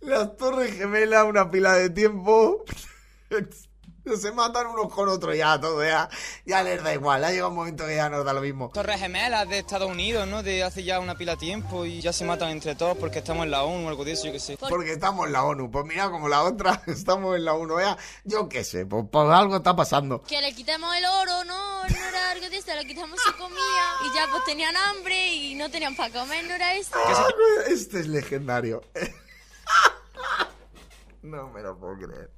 Las 0.00 0.36
Torres 0.36 0.74
Gemelas, 0.76 1.24
una 1.24 1.50
pila 1.50 1.74
de 1.74 1.90
tiempo. 1.90 2.64
Se 4.20 4.32
matan 4.32 4.66
unos 4.66 4.92
con 4.92 5.08
otros 5.08 5.36
ya, 5.36 5.60
todo 5.60 5.84
ya. 5.84 6.08
Ya 6.44 6.62
les 6.62 6.82
da 6.82 6.94
igual. 6.94 7.24
Ha 7.24 7.30
llegado 7.30 7.50
un 7.50 7.56
momento 7.56 7.86
que 7.86 7.96
ya 7.96 8.08
nos 8.08 8.24
da 8.24 8.32
lo 8.32 8.40
mismo. 8.40 8.70
Torres 8.72 9.00
gemelas 9.00 9.48
de 9.48 9.58
Estados 9.58 9.90
Unidos, 9.90 10.26
¿no? 10.26 10.42
De 10.42 10.62
hace 10.62 10.84
ya 10.84 11.00
una 11.00 11.16
pila 11.16 11.32
de 11.32 11.38
tiempo 11.38 11.84
y 11.84 12.00
ya 12.00 12.12
se 12.12 12.24
matan 12.24 12.50
entre 12.50 12.74
todos 12.74 12.96
porque 12.96 13.18
estamos 13.18 13.44
en 13.44 13.50
la 13.50 13.64
ONU 13.64 13.86
o 13.86 13.88
algo 13.88 14.04
de 14.04 14.12
eso, 14.12 14.26
yo 14.26 14.32
qué 14.32 14.40
sé. 14.40 14.56
Porque 14.56 14.92
estamos 14.92 15.26
en 15.26 15.32
la 15.32 15.44
ONU. 15.44 15.70
Pues 15.70 15.84
mira, 15.84 16.10
como 16.10 16.28
la 16.28 16.42
otra, 16.42 16.82
estamos 16.86 17.36
en 17.36 17.44
la 17.44 17.54
ONU. 17.54 17.78
Ya, 17.80 17.96
yo 18.24 18.48
qué 18.48 18.64
sé, 18.64 18.86
pues, 18.86 19.04
pues 19.10 19.28
algo 19.30 19.56
está 19.56 19.74
pasando. 19.76 20.22
Que 20.22 20.40
le 20.40 20.54
quitamos 20.54 20.94
el 20.96 21.04
oro, 21.04 21.44
¿no? 21.44 21.84
No 21.88 22.08
era 22.08 22.30
algo 22.30 22.48
de 22.48 22.56
eso, 22.56 22.74
le 22.74 22.86
quitamos 22.86 23.18
su 23.20 23.32
comida 23.36 23.58
y 24.04 24.14
ya 24.14 24.26
pues 24.30 24.44
tenían 24.44 24.76
hambre 24.76 25.34
y 25.34 25.54
no 25.54 25.70
tenían 25.70 25.94
para 25.96 26.12
comer, 26.12 26.44
¿no 26.44 26.54
era 26.54 26.74
eso? 26.74 26.96
Este 27.68 28.00
es 28.00 28.06
legendario. 28.06 28.82
No 31.20 31.48
me 31.50 31.60
lo 31.60 31.76
puedo 31.76 31.96
creer. 31.96 32.30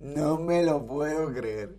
No 0.00 0.38
me 0.38 0.62
lo 0.64 0.86
puedo 0.86 1.32
creer. 1.32 1.78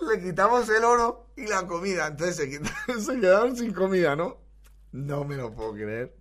Le 0.00 0.20
quitamos 0.22 0.68
el 0.70 0.82
oro 0.84 1.28
y 1.36 1.46
la 1.46 1.66
comida. 1.66 2.06
Entonces 2.06 2.36
se, 2.36 2.48
quitaron- 2.50 3.00
se 3.04 3.20
quedaron 3.20 3.56
sin 3.56 3.72
comida, 3.72 4.16
¿no? 4.16 4.38
No 4.92 5.24
me 5.24 5.36
lo 5.36 5.52
puedo 5.54 5.74
creer. 5.74 6.16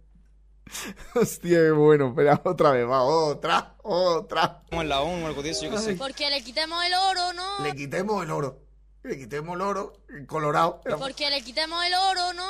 Hostia, 1.16 1.58
qué 1.60 1.72
bueno. 1.72 2.10
Espera, 2.10 2.42
otra 2.44 2.72
vez, 2.72 2.88
va, 2.88 3.02
otra, 3.04 3.76
otra. 3.84 4.64
En 4.72 4.90
la 4.90 5.02
ONU 5.02 5.24
o 5.24 5.28
algo 5.28 5.42
de 5.42 5.52
eso, 5.52 5.66
yo 5.66 5.72
qué 5.72 5.78
sé. 5.80 5.96
Porque 5.96 6.30
le 6.30 6.44
quitamos 6.44 6.84
el 6.86 6.94
oro, 6.94 7.34
¿no? 7.34 7.64
Le 7.64 7.74
quitemos 7.76 8.24
el 8.24 8.32
oro. 8.32 8.60
Le 9.02 9.18
quitemos 9.18 9.56
el 9.56 9.62
oro, 9.62 9.94
el 10.10 10.28
colorado. 10.28 10.82
Porque 11.00 11.30
le 11.30 11.42
quitamos 11.42 11.84
el 11.86 11.94
oro, 11.94 12.34
¿no? 12.34 12.44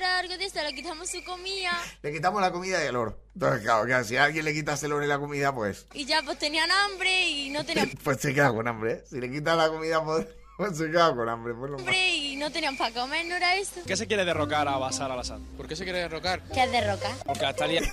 Le 0.00 0.74
quitamos 0.74 1.10
su 1.10 1.22
comida 1.24 1.72
Le 2.02 2.12
quitamos 2.12 2.40
la 2.40 2.52
comida 2.52 2.82
y 2.82 2.86
el 2.86 2.96
oro. 2.96 3.18
Entonces, 3.34 3.62
claro, 3.62 3.86
que 3.86 4.04
si 4.04 4.16
a 4.16 4.24
alguien 4.24 4.44
le 4.44 4.52
quitas 4.52 4.82
el 4.82 4.92
oro 4.92 5.04
y 5.04 5.08
la 5.08 5.18
comida, 5.18 5.54
pues, 5.54 5.86
y 5.92 6.04
ya 6.04 6.22
pues 6.22 6.38
tenían 6.38 6.70
hambre 6.70 7.28
y 7.28 7.50
no 7.50 7.64
tenían 7.64 7.90
pues 8.04 8.20
se 8.20 8.34
queda 8.34 8.52
con 8.52 8.66
hambre. 8.68 8.92
¿eh? 8.92 9.04
Si 9.08 9.20
le 9.20 9.30
quitas 9.30 9.56
la 9.56 9.68
comida, 9.68 10.04
pues, 10.04 10.26
pues 10.56 10.76
se 10.78 10.90
queda 10.90 11.14
con 11.14 11.28
hambre. 11.28 11.54
Pues, 11.54 11.70
no 11.70 11.78
hambre 11.78 12.16
y 12.16 12.36
no 12.36 12.50
tenían 12.52 12.76
para 12.76 12.92
comer, 12.94 13.26
¿no 13.26 13.34
era 13.36 13.56
eso? 13.56 13.80
¿Qué 13.86 13.96
se 13.96 14.06
quiere 14.06 14.24
derrocar 14.24 14.68
a 14.68 14.76
Bashar 14.78 15.10
al-Assad? 15.10 15.40
¿Por 15.56 15.66
qué 15.68 15.76
se 15.76 15.84
quiere 15.84 16.00
derrocar? 16.00 16.42
¿Qué 16.52 16.64
es 16.64 16.72
de 16.72 16.80
roca? 16.92 17.16
Porque 17.24 17.46
hasta 17.46 17.64
el 17.64 17.70
día... 17.72 17.80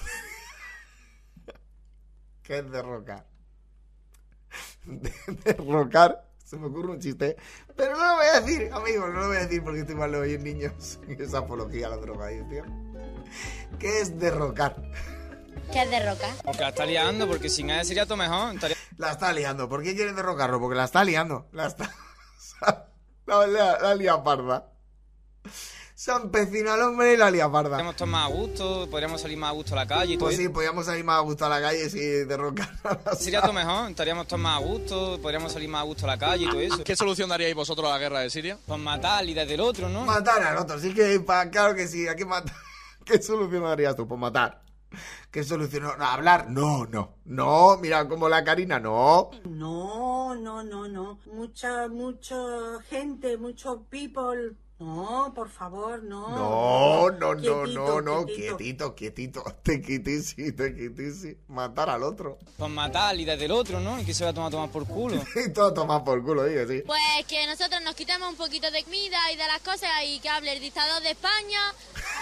¿Qué 2.44 2.60
es 2.60 2.72
derrocar? 2.72 3.26
De- 4.84 5.14
derrocar. 5.44 6.25
Se 6.46 6.58
me 6.58 6.68
ocurre 6.68 6.92
un 6.92 7.00
chiste. 7.00 7.36
Pero 7.76 7.98
no 7.98 8.08
lo 8.08 8.16
voy 8.18 8.26
a 8.28 8.40
decir, 8.40 8.70
amigos, 8.72 9.10
no 9.10 9.22
lo 9.22 9.28
voy 9.30 9.38
a 9.38 9.40
decir 9.42 9.64
porque 9.64 9.80
estoy 9.80 9.96
mal 9.96 10.12
de 10.12 10.18
oír 10.20 10.40
niños. 10.40 11.00
Esa 11.08 11.40
apología 11.40 11.88
a 11.88 11.90
la 11.90 11.98
drogadicción. 11.98 12.94
¿Qué 13.80 14.00
es 14.00 14.18
derrocar? 14.20 14.76
¿Qué 15.74 15.82
es 15.82 15.90
de 15.90 16.00
roca? 16.08 16.28
Porque 16.44 16.62
la 16.62 16.70
está 16.70 16.86
liando, 16.86 17.28
porque 17.28 17.50
sin 17.50 17.72
él 17.72 17.84
sería 17.84 18.06
todo 18.06 18.18
mejor. 18.18 18.54
Estaría... 18.54 18.78
La 18.98 19.12
está 19.12 19.34
liando. 19.34 19.68
¿Por 19.68 19.82
qué 19.82 19.96
quieren 19.96 20.16
derrocarlo? 20.16 20.60
Porque 20.60 20.76
la 20.76 20.86
está 20.86 21.04
liando. 21.04 21.48
La 21.52 21.66
está. 21.68 21.92
La, 23.26 23.48
la, 23.48 23.80
la 23.80 23.96
lía 23.96 24.24
parda. 24.24 24.72
Se 25.96 26.12
empecina 26.12 26.74
al 26.74 26.82
hombre 26.82 27.14
y 27.14 27.18
la 27.18 27.32
lía 27.32 27.50
parda. 27.50 27.70
Podríamos 27.70 27.94
estar 27.96 28.08
más 28.08 28.30
a 28.30 28.34
gusto, 28.34 28.88
podríamos 28.92 29.22
salir 29.22 29.38
más 29.38 29.50
a 29.52 29.54
gusto 29.54 29.74
a 29.74 29.76
la 29.78 29.88
calle 29.88 30.14
y 30.14 30.18
todo 30.18 30.26
Pues 30.26 30.36
sí, 30.36 30.44
eso. 30.44 30.52
podíamos 30.52 30.86
salir 30.86 31.06
más 31.06 31.18
a 31.18 31.22
gusto 31.22 31.46
a 31.46 31.50
la 31.50 31.62
calle 31.62 31.90
si 31.90 32.00
derrocar 32.00 32.70
a 32.84 33.00
la 33.06 33.16
Sería 33.16 33.42
todo 33.42 33.54
mejor, 33.54 33.90
estaríamos 33.92 34.28
todos 34.28 34.42
más 34.42 34.58
a 34.62 34.66
gusto, 34.66 35.18
podríamos 35.22 35.54
salir 35.54 35.70
más 35.70 35.82
a 35.82 35.86
gusto 35.86 36.04
a 36.04 36.08
la 36.08 36.18
calle 36.18 36.44
y 36.46 36.50
todo 36.50 36.60
eso. 36.60 36.84
¿Qué 36.84 36.98
solución 36.98 37.30
daríais 37.30 37.56
vosotros 37.56 37.88
a 37.88 37.94
la 37.94 37.98
guerra 38.00 38.20
de 38.20 38.30
Siria? 38.30 38.58
Pues 38.68 38.78
matar 38.80 39.24
y 39.24 39.34
desde 39.34 39.54
el 39.54 39.62
otro, 39.62 39.88
¿no? 39.88 40.04
Matar 40.06 40.44
al 40.44 40.58
otro, 40.58 40.78
sí 40.80 40.94
que, 40.94 41.18
pa- 41.22 41.50
claro 41.50 41.74
que 41.74 41.88
sí, 41.88 42.06
hay 42.06 42.16
que 42.18 42.26
matar. 42.26 42.54
¿Qué 43.06 43.22
solución 43.22 43.64
darías 43.64 43.96
tú? 43.96 44.06
Pues 44.06 44.20
matar. 44.20 44.62
¿Qué 45.32 45.44
solución? 45.46 45.84
No, 45.84 45.96
no, 45.96 46.06
hablar, 46.06 46.50
no, 46.50 46.86
no, 46.88 47.16
no, 47.26 47.78
mira 47.78 48.06
como 48.08 48.28
la 48.28 48.44
Karina, 48.44 48.80
no. 48.80 49.32
No, 49.46 50.36
no, 50.36 50.62
no, 50.62 50.88
no. 50.90 51.20
Mucha, 51.34 51.88
mucha 51.88 52.36
gente, 52.90 53.38
mucho 53.38 53.84
people. 53.90 54.56
No, 54.78 55.32
por 55.34 55.48
favor, 55.48 56.04
no. 56.04 56.30
No, 56.30 57.10
no, 57.12 57.34
no, 57.34 57.66
no, 57.66 58.02
no, 58.02 58.26
quietito. 58.26 58.58
quietito, 58.58 58.96
quietito, 58.96 59.44
te 59.64 59.82
quitisi, 59.82 60.52
te 60.52 60.76
quitisi, 60.76 61.38
matar 61.48 61.90
al 61.90 62.04
otro. 62.04 62.38
Pues 62.58 62.70
matar 62.70 63.18
y 63.18 63.24
desde 63.24 63.46
el 63.46 63.52
otro, 63.52 63.80
¿no? 63.80 63.98
Y 64.02 64.04
que 64.04 64.14
se 64.14 64.26
va 64.26 64.32
a 64.32 64.34
tomar, 64.34 64.52
tomar 64.52 64.70
por 64.70 64.86
culo. 64.86 65.24
Y 65.46 65.54
todo 65.54 65.74
tomar 65.74 66.04
por 66.04 66.22
culo, 66.22 66.44
digo, 66.44 66.68
sí. 66.68 66.84
Pues 66.86 67.02
que 67.26 67.48
nosotros 67.48 67.82
nos 67.84 67.96
quitemos 67.96 68.30
un 68.30 68.36
poquito 68.36 68.70
de 68.70 68.84
comida 68.84 69.18
y 69.32 69.38
de 69.38 69.48
las 69.48 69.62
cosas 69.62 69.90
y 70.06 70.20
que 70.20 70.28
hable 70.28 70.52
el 70.52 70.60
dictador 70.60 71.02
de 71.02 71.12
España, 71.12 71.74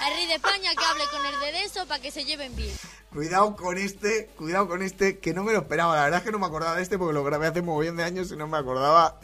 el 0.07 0.13
rey 0.15 0.27
de 0.27 0.35
España, 0.35 0.71
que 0.77 0.85
hable 0.85 1.03
con 1.11 1.25
el 1.25 1.53
de 1.53 1.63
eso 1.63 1.87
para 1.87 2.03
que 2.03 2.11
se 2.11 2.23
lleven 2.23 2.55
bien. 2.55 2.75
Cuidado 3.11 3.55
con 3.55 3.77
este, 3.79 4.27
cuidado 4.37 4.67
con 4.67 4.83
este, 4.83 5.17
que 5.17 5.33
no 5.33 5.43
me 5.43 5.53
lo 5.53 5.59
esperaba. 5.59 5.95
La 5.95 6.03
verdad 6.03 6.19
es 6.19 6.25
que 6.25 6.31
no 6.31 6.39
me 6.39 6.45
acordaba 6.45 6.75
de 6.75 6.83
este 6.83 6.99
porque 6.99 7.13
lo 7.13 7.23
grabé 7.23 7.47
hace 7.47 7.63
muy 7.63 7.83
bien 7.83 7.95
de 7.95 8.03
años 8.03 8.31
y 8.31 8.35
no 8.35 8.47
me 8.47 8.57
acordaba. 8.57 9.19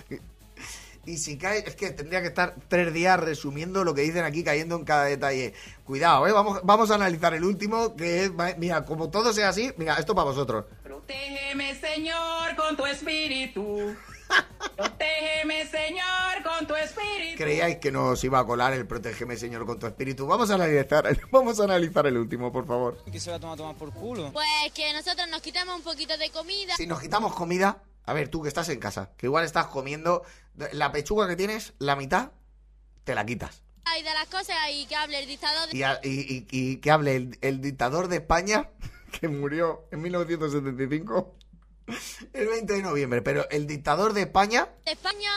Y 1.06 1.18
si 1.18 1.38
cae, 1.38 1.64
es 1.66 1.76
que 1.76 1.92
tendría 1.92 2.22
que 2.22 2.28
estar 2.28 2.56
tres 2.68 2.94
días 2.94 3.20
resumiendo 3.20 3.84
lo 3.84 3.94
que 3.94 4.02
dicen 4.02 4.24
aquí, 4.26 4.44
cayendo 4.44 4.76
en 4.76 4.84
cada 4.84 5.06
detalle. 5.06 5.54
Cuidado, 5.84 6.28
¿eh? 6.28 6.32
Vamos, 6.32 6.60
vamos 6.64 6.92
a 6.92 6.96
analizar 6.96 7.34
el 7.34 7.44
último, 7.44 7.96
que 7.96 8.26
es, 8.26 8.32
mira, 8.58 8.86
como 8.86 9.10
todo 9.10 9.34
sea 9.34 9.50
así, 9.50 9.72
mira, 9.78 9.96
esto 9.96 10.14
para 10.14 10.26
vosotros. 10.26 10.66
Protégeme, 10.84 11.74
Señor, 11.76 12.56
con 12.56 12.78
tu 12.78 12.86
espíritu. 12.86 13.96
Protégeme, 14.76 15.66
Señor, 15.66 16.44
con 16.44 16.68
tu 16.68 16.76
espíritu. 16.76 17.38
Creíais 17.38 17.78
que 17.78 17.92
nos 17.92 18.24
iba 18.24 18.40
a 18.40 18.46
colar 18.46 18.74
el 18.74 18.86
protégeme, 18.86 19.36
Señor, 19.36 19.66
con 19.66 19.80
tu 19.80 19.88
espíritu. 19.88 20.28
Vamos 20.28 20.52
a 20.52 20.56
analizar, 20.56 21.18
vamos 21.32 21.60
a 21.60 21.64
analizar 21.64 22.06
el 22.08 22.18
último, 22.18 22.52
por 22.52 22.68
favor. 22.68 23.02
Y 23.06 23.12
que 23.12 23.20
se 23.20 23.32
va 23.32 23.38
a 23.38 23.40
tomar, 23.40 23.58
tomar 23.58 23.76
por 23.76 23.92
culo. 23.92 24.32
Pues 24.32 24.48
que 24.74 24.94
nosotros 24.94 25.28
nos 25.30 25.42
quitemos 25.42 25.76
un 25.76 25.82
poquito 25.82 26.18
de 26.18 26.30
comida. 26.30 26.76
Si 26.78 26.86
nos 26.86 27.02
quitamos 27.02 27.34
comida, 27.34 27.82
a 28.10 28.14
ver, 28.14 28.30
tú 28.30 28.42
que 28.42 28.48
estás 28.48 28.68
en 28.70 28.80
casa, 28.80 29.12
que 29.18 29.28
igual 29.28 29.46
estás 29.46 29.68
comiendo 29.68 30.24
la 30.72 30.92
pechuga 30.92 31.28
que 31.28 31.36
tienes, 31.36 31.74
la 31.80 31.96
mitad, 31.96 32.32
te 33.04 33.14
la 33.16 33.26
quitas. 33.26 33.62
Y 33.98 34.04
de 34.04 34.14
las 34.14 34.28
cosas 34.28 34.56
y 34.72 34.86
que 34.86 34.96
hable 34.96 35.20
el 35.20 35.28
dictador 35.28 35.68
de 35.70 35.78
Y, 35.78 35.84
a- 35.84 36.00
y- 36.04 36.10
y- 36.10 36.48
y 36.52 36.78
que 36.78 36.92
hable 36.92 37.16
el, 37.16 37.38
el 37.42 37.60
dictador 37.62 38.08
de 38.08 38.18
España, 38.18 38.70
que 39.20 39.28
murió 39.28 39.86
en 39.92 40.02
1975, 40.02 41.36
el 42.34 42.48
20 42.48 42.74
de 42.74 42.82
noviembre. 42.82 43.22
Pero 43.22 43.50
el 43.50 43.68
dictador 43.68 44.14
de 44.14 44.22
España, 44.22 44.70
España, 44.86 45.30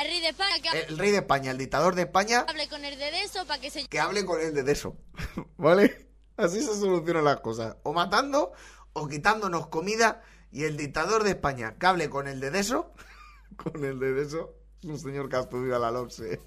el 0.00 0.08
rey 0.08 0.20
de 0.20 0.28
España, 0.28 0.56
que 0.72 0.80
el 0.82 0.98
rey 0.98 1.10
de 1.10 1.18
España, 1.18 1.50
el 1.50 1.58
dictador 1.58 1.94
de 1.94 2.02
España, 2.02 2.44
hable 2.48 2.68
con 2.68 2.84
el 2.84 2.98
de 2.98 3.22
eso 3.22 3.44
para 3.46 3.60
que 3.60 3.70
se 3.70 3.86
que 3.88 4.00
hable 4.00 4.24
con 4.24 4.40
él 4.40 4.54
de 4.54 4.72
eso. 4.72 4.96
¿Vale? 5.56 6.08
Así 6.36 6.60
se 6.60 6.74
solucionan 6.78 7.24
las 7.24 7.40
cosas. 7.40 7.76
O 7.82 7.92
matando 7.92 8.52
o 8.92 9.08
quitándonos 9.08 9.66
comida. 9.68 10.22
Y 10.52 10.64
el 10.64 10.76
dictador 10.76 11.24
de 11.24 11.30
España, 11.30 11.74
que 11.78 11.86
hable 11.86 12.10
con 12.10 12.26
el 12.26 12.40
de 12.40 12.58
eso. 12.58 12.92
Con 13.56 13.84
el 13.84 13.98
de 13.98 14.22
eso. 14.22 14.54
Es 14.82 14.88
un 14.88 14.98
señor 14.98 15.28
que 15.28 15.36
ha 15.36 15.40
estudiado 15.40 15.80
la 15.80 15.90
LOPSE. 15.90 16.40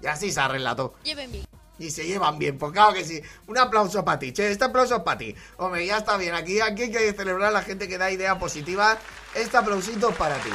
Y 0.00 0.06
así 0.06 0.32
se 0.32 0.40
arregla 0.40 0.74
todo. 0.74 0.94
lleven 1.04 1.30
bien. 1.30 1.44
Y 1.78 1.90
se 1.90 2.06
llevan 2.06 2.38
bien, 2.38 2.58
pues 2.58 2.72
claro 2.72 2.92
que 2.92 3.04
sí. 3.04 3.20
Un 3.46 3.58
aplauso 3.58 4.04
para 4.04 4.18
ti, 4.18 4.32
che, 4.32 4.50
este 4.50 4.64
aplauso 4.64 4.96
es 4.96 5.02
para 5.02 5.18
ti. 5.18 5.34
Hombre, 5.56 5.86
ya 5.86 5.98
está 5.98 6.16
bien. 6.16 6.34
Aquí, 6.34 6.60
aquí 6.60 6.82
hay 6.82 6.90
que 6.90 7.12
celebrar 7.12 7.48
a 7.48 7.52
la 7.52 7.62
gente 7.62 7.88
que 7.88 7.98
da 7.98 8.10
ideas 8.10 8.36
positivas. 8.38 8.98
Este 9.34 9.56
aplausito 9.56 10.10
es 10.10 10.16
para 10.16 10.36
ti. 10.38 10.50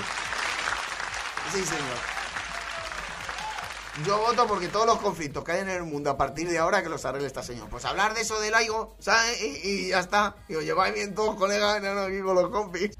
Sí, 1.51 1.63
señor. 1.63 2.16
Yo 4.05 4.19
voto 4.19 4.45
porque 4.47 4.67
todos 4.67 4.85
los 4.85 4.99
conflictos 4.99 5.43
que 5.43 5.53
hay 5.53 5.61
en 5.61 5.69
el 5.69 5.83
mundo 5.83 6.09
a 6.11 6.17
partir 6.17 6.47
de 6.49 6.59
ahora 6.59 6.83
que 6.83 6.89
los 6.89 7.03
arregle 7.03 7.27
esta 7.27 7.41
señor. 7.41 7.67
Pues 7.69 7.83
hablar 7.83 8.13
de 8.13 8.21
eso 8.21 8.39
del 8.39 8.53
aigo, 8.53 8.95
¿sabes? 8.99 9.41
Y, 9.41 9.67
y 9.67 9.87
ya 9.89 9.99
está. 9.99 10.35
Y 10.47 10.55
os 10.55 10.63
lleváis 10.63 10.93
bien 10.93 11.15
todos, 11.15 11.35
colegas, 11.35 11.81
no, 11.81 11.93
no, 11.93 12.01
aquí 12.01 12.21
con 12.21 12.35
los 12.35 12.49
compis. 12.49 12.91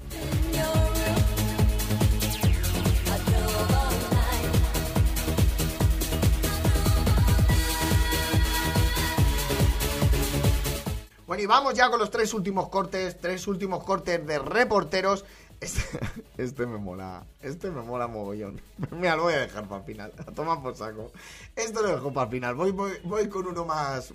Bueno, 11.26 11.42
y 11.42 11.46
vamos 11.46 11.74
ya 11.74 11.90
con 11.90 12.00
los 12.00 12.10
tres 12.10 12.34
últimos 12.34 12.70
cortes, 12.70 13.20
tres 13.20 13.46
últimos 13.46 13.84
cortes 13.84 14.26
de 14.26 14.38
reporteros. 14.38 15.24
Este, 15.60 15.82
este 16.38 16.66
me 16.66 16.78
mola, 16.78 17.26
este 17.40 17.70
me 17.70 17.82
mola 17.82 18.06
mogollón. 18.06 18.60
Mira, 18.92 19.16
lo 19.16 19.24
voy 19.24 19.34
a 19.34 19.40
dejar 19.40 19.66
para 19.66 19.80
el 19.80 19.86
final, 19.86 20.12
a 20.18 20.24
tomar 20.32 20.62
por 20.62 20.76
saco. 20.76 21.10
Esto 21.56 21.82
lo 21.82 21.88
dejo 21.88 22.12
para 22.12 22.26
el 22.26 22.32
final, 22.32 22.54
voy, 22.54 23.28
con 23.28 23.46
uno 23.46 23.64
más, 23.64 24.12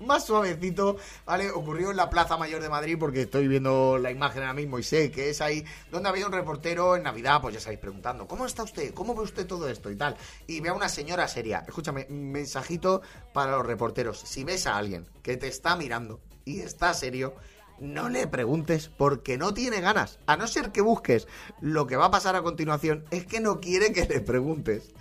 más 0.00 0.24
suavecito, 0.24 0.96
¿vale? 1.26 1.50
Ocurrió 1.50 1.90
en 1.90 1.96
la 1.96 2.08
Plaza 2.08 2.36
Mayor 2.36 2.62
de 2.62 2.70
Madrid 2.70 2.96
porque 2.98 3.22
estoy 3.22 3.48
viendo 3.48 3.98
la 3.98 4.10
imagen 4.10 4.42
ahora 4.42 4.54
mismo 4.54 4.78
y 4.78 4.82
sé 4.82 5.10
que 5.10 5.30
es 5.30 5.40
ahí 5.40 5.64
donde 5.90 6.08
había 6.08 6.26
un 6.26 6.32
reportero 6.32 6.96
en 6.96 7.02
Navidad, 7.02 7.40
pues 7.42 7.54
ya 7.54 7.58
estáis 7.58 7.78
preguntando, 7.78 8.26
¿cómo 8.26 8.46
está 8.46 8.62
usted? 8.62 8.94
¿Cómo 8.94 9.14
ve 9.14 9.22
usted 9.22 9.46
todo 9.46 9.68
esto 9.68 9.90
y 9.90 9.96
tal? 9.96 10.16
Y 10.46 10.60
ve 10.60 10.70
a 10.70 10.74
una 10.74 10.88
señora 10.88 11.28
seria. 11.28 11.64
Escúchame, 11.66 12.06
mensajito 12.08 13.02
para 13.34 13.52
los 13.52 13.66
reporteros. 13.66 14.18
Si 14.18 14.44
ves 14.44 14.66
a 14.66 14.76
alguien 14.76 15.06
que 15.22 15.36
te 15.36 15.48
está 15.48 15.76
mirando 15.76 16.20
y 16.46 16.60
está 16.60 16.94
serio, 16.94 17.34
no 17.80 18.08
le 18.08 18.26
preguntes 18.26 18.88
porque 18.88 19.38
no 19.38 19.54
tiene 19.54 19.80
ganas. 19.80 20.18
A 20.26 20.36
no 20.36 20.46
ser 20.46 20.72
que 20.72 20.80
busques 20.80 21.26
lo 21.60 21.86
que 21.86 21.96
va 21.96 22.06
a 22.06 22.10
pasar 22.10 22.36
a 22.36 22.42
continuación, 22.42 23.04
es 23.10 23.26
que 23.26 23.40
no 23.40 23.60
quiere 23.60 23.92
que 23.92 24.06
le 24.06 24.20
preguntes. 24.20 24.92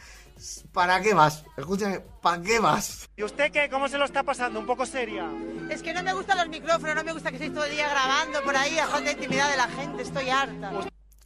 ¿Para 0.71 1.01
qué 1.01 1.13
vas? 1.13 1.45
Escúchame, 1.57 2.01
¿para 2.21 2.41
qué 2.41 2.59
vas? 2.59 3.09
¿Y 3.15 3.23
usted 3.23 3.51
qué? 3.51 3.69
¿Cómo 3.69 3.87
se 3.87 3.97
lo 3.97 4.05
está 4.05 4.23
pasando? 4.23 4.59
¿Un 4.59 4.67
poco 4.67 4.85
seria? 4.85 5.27
Es 5.69 5.81
que 5.81 5.93
no 5.93 6.03
me 6.03 6.13
gustan 6.13 6.37
los 6.37 6.49
micrófonos, 6.49 6.95
no 6.95 7.03
me 7.03 7.13
gusta 7.13 7.29
que 7.29 7.37
estéis 7.37 7.53
todo 7.53 7.65
el 7.65 7.71
día 7.71 7.89
grabando 7.89 8.43
por 8.43 8.55
ahí, 8.55 8.77
a 8.77 8.99
la 8.99 9.11
intimidad 9.11 9.49
de 9.49 9.57
la 9.57 9.67
gente, 9.67 10.03
estoy 10.03 10.29
harta. 10.29 10.71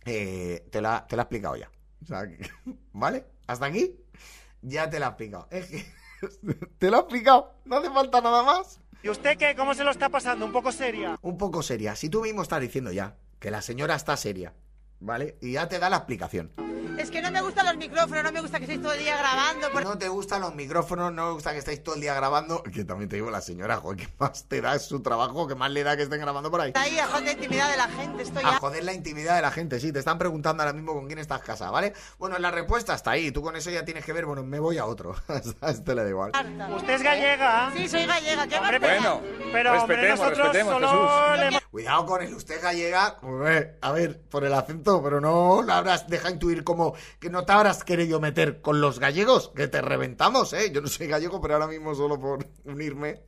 Eh, 0.05 0.65
te, 0.71 0.81
la, 0.81 1.05
te 1.07 1.15
la 1.15 1.23
he 1.23 1.25
explicado 1.25 1.55
ya. 1.57 1.69
O 2.03 2.05
sea, 2.05 2.23
¿vale? 2.93 3.25
¿Hasta 3.47 3.65
aquí? 3.65 3.95
Ya 4.61 4.89
te 4.89 4.99
la 4.99 5.07
he 5.07 5.09
explicado. 5.09 5.47
Es 5.51 5.67
que 5.67 5.85
te 6.77 6.89
lo 6.89 6.97
he 6.97 6.99
explicado. 7.01 7.55
No 7.65 7.77
hace 7.77 7.89
falta 7.89 8.21
nada 8.21 8.43
más. 8.43 8.80
¿Y 9.03 9.09
usted 9.09 9.37
qué? 9.37 9.55
¿Cómo 9.55 9.73
se 9.73 9.83
lo 9.83 9.91
está 9.91 10.09
pasando? 10.09 10.45
¿Un 10.45 10.51
poco 10.51 10.71
seria? 10.71 11.17
Un 11.21 11.37
poco 11.37 11.63
seria. 11.63 11.95
Si 11.95 12.09
tú 12.09 12.21
mismo 12.21 12.43
estás 12.43 12.61
diciendo 12.61 12.91
ya 12.91 13.15
que 13.39 13.49
la 13.49 13.61
señora 13.61 13.95
está 13.95 14.15
seria, 14.15 14.53
¿vale? 14.99 15.37
Y 15.41 15.53
ya 15.53 15.67
te 15.67 15.79
da 15.79 15.89
la 15.89 15.97
explicación. 15.97 16.51
Es 17.01 17.09
que 17.09 17.21
no 17.21 17.31
me 17.31 17.41
gustan 17.41 17.65
los 17.65 17.77
micrófonos, 17.77 18.23
no 18.23 18.31
me 18.31 18.41
gusta 18.41 18.57
que 18.59 18.65
estéis 18.65 18.81
todo 18.81 18.93
el 18.93 18.99
día 18.99 19.17
grabando. 19.17 19.71
por- 19.71 19.83
No 19.83 19.97
te 19.97 20.07
gustan 20.07 20.41
los 20.41 20.53
micrófonos, 20.53 21.11
no 21.11 21.27
me 21.27 21.31
gusta 21.33 21.51
que 21.51 21.57
estéis 21.57 21.83
todo 21.83 21.95
el 21.95 22.01
día 22.01 22.13
grabando. 22.13 22.61
Que 22.71 22.83
también 22.85 23.09
te 23.09 23.15
digo, 23.15 23.31
la 23.31 23.41
señora, 23.41 23.77
joder, 23.77 23.97
¿qué 24.05 24.07
más 24.19 24.45
te 24.47 24.61
da? 24.61 24.75
Es 24.75 24.83
su 24.85 25.01
trabajo, 25.01 25.47
¿qué 25.47 25.55
más 25.55 25.71
le 25.71 25.83
da 25.83 25.97
que 25.97 26.03
estén 26.03 26.21
grabando 26.21 26.51
por 26.51 26.61
ahí? 26.61 26.71
Ahí 26.75 26.99
a 26.99 27.07
joder 27.07 27.23
la 27.25 27.31
intimidad 27.31 27.71
de 27.71 27.77
la 27.77 27.87
gente, 27.87 28.23
estoy 28.23 28.43
A 28.45 28.51
ya... 28.51 28.57
joder 28.59 28.83
la 28.83 28.93
intimidad 28.93 29.35
de 29.35 29.41
la 29.41 29.51
gente, 29.51 29.79
sí, 29.79 29.91
te 29.91 29.99
están 29.99 30.17
preguntando 30.19 30.61
ahora 30.63 30.73
mismo 30.73 30.93
con 30.93 31.07
quién 31.07 31.17
estás 31.19 31.41
casada, 31.41 31.71
¿vale? 31.71 31.93
Bueno, 32.19 32.37
la 32.37 32.51
respuesta 32.51 32.93
está 32.93 33.11
ahí, 33.11 33.31
tú 33.31 33.41
con 33.41 33.55
eso 33.55 33.71
ya 33.71 33.83
tienes 33.83 34.05
que 34.05 34.13
ver, 34.13 34.25
bueno, 34.25 34.43
me 34.43 34.59
voy 34.59 34.77
a 34.77 34.85
otro. 34.85 35.15
a 35.61 35.69
este 35.71 35.95
le 35.95 36.03
da 36.03 36.09
igual. 36.09 36.31
¿Usted 36.75 36.93
es 36.93 37.01
gallega? 37.03 37.71
Sí, 37.75 37.89
soy 37.89 38.05
gallega, 38.05 38.47
¿qué 38.47 38.57
Hombre, 38.57 38.79
me 38.79 38.87
pero- 39.51 39.81
hombre, 39.81 39.97
respetemos, 39.97 40.81
le 40.81 41.47
hemos- 41.47 41.61
Cuidado 41.71 42.05
con 42.05 42.21
el 42.21 42.33
usted 42.33 42.61
gallega, 42.61 43.17
hombre, 43.21 43.77
a 43.81 43.91
ver, 43.93 44.21
por 44.29 44.43
el 44.43 44.53
acento, 44.53 45.01
pero 45.01 45.21
no 45.21 45.61
la 45.63 45.77
habrás 45.77 46.07
deja 46.07 46.29
intuir 46.29 46.63
como 46.65 46.93
que 47.19 47.29
no 47.29 47.45
te 47.45 47.53
habrás 47.53 47.83
querido 47.85 48.19
meter 48.19 48.61
con 48.61 48.81
los 48.81 48.99
gallegos, 48.99 49.51
que 49.55 49.67
te 49.69 49.81
reventamos, 49.81 50.51
¿eh? 50.53 50.71
Yo 50.73 50.81
no 50.81 50.87
soy 50.89 51.07
gallego, 51.07 51.39
pero 51.39 51.53
ahora 51.53 51.67
mismo 51.67 51.95
solo 51.95 52.19
por 52.19 52.45
unirme 52.65 53.21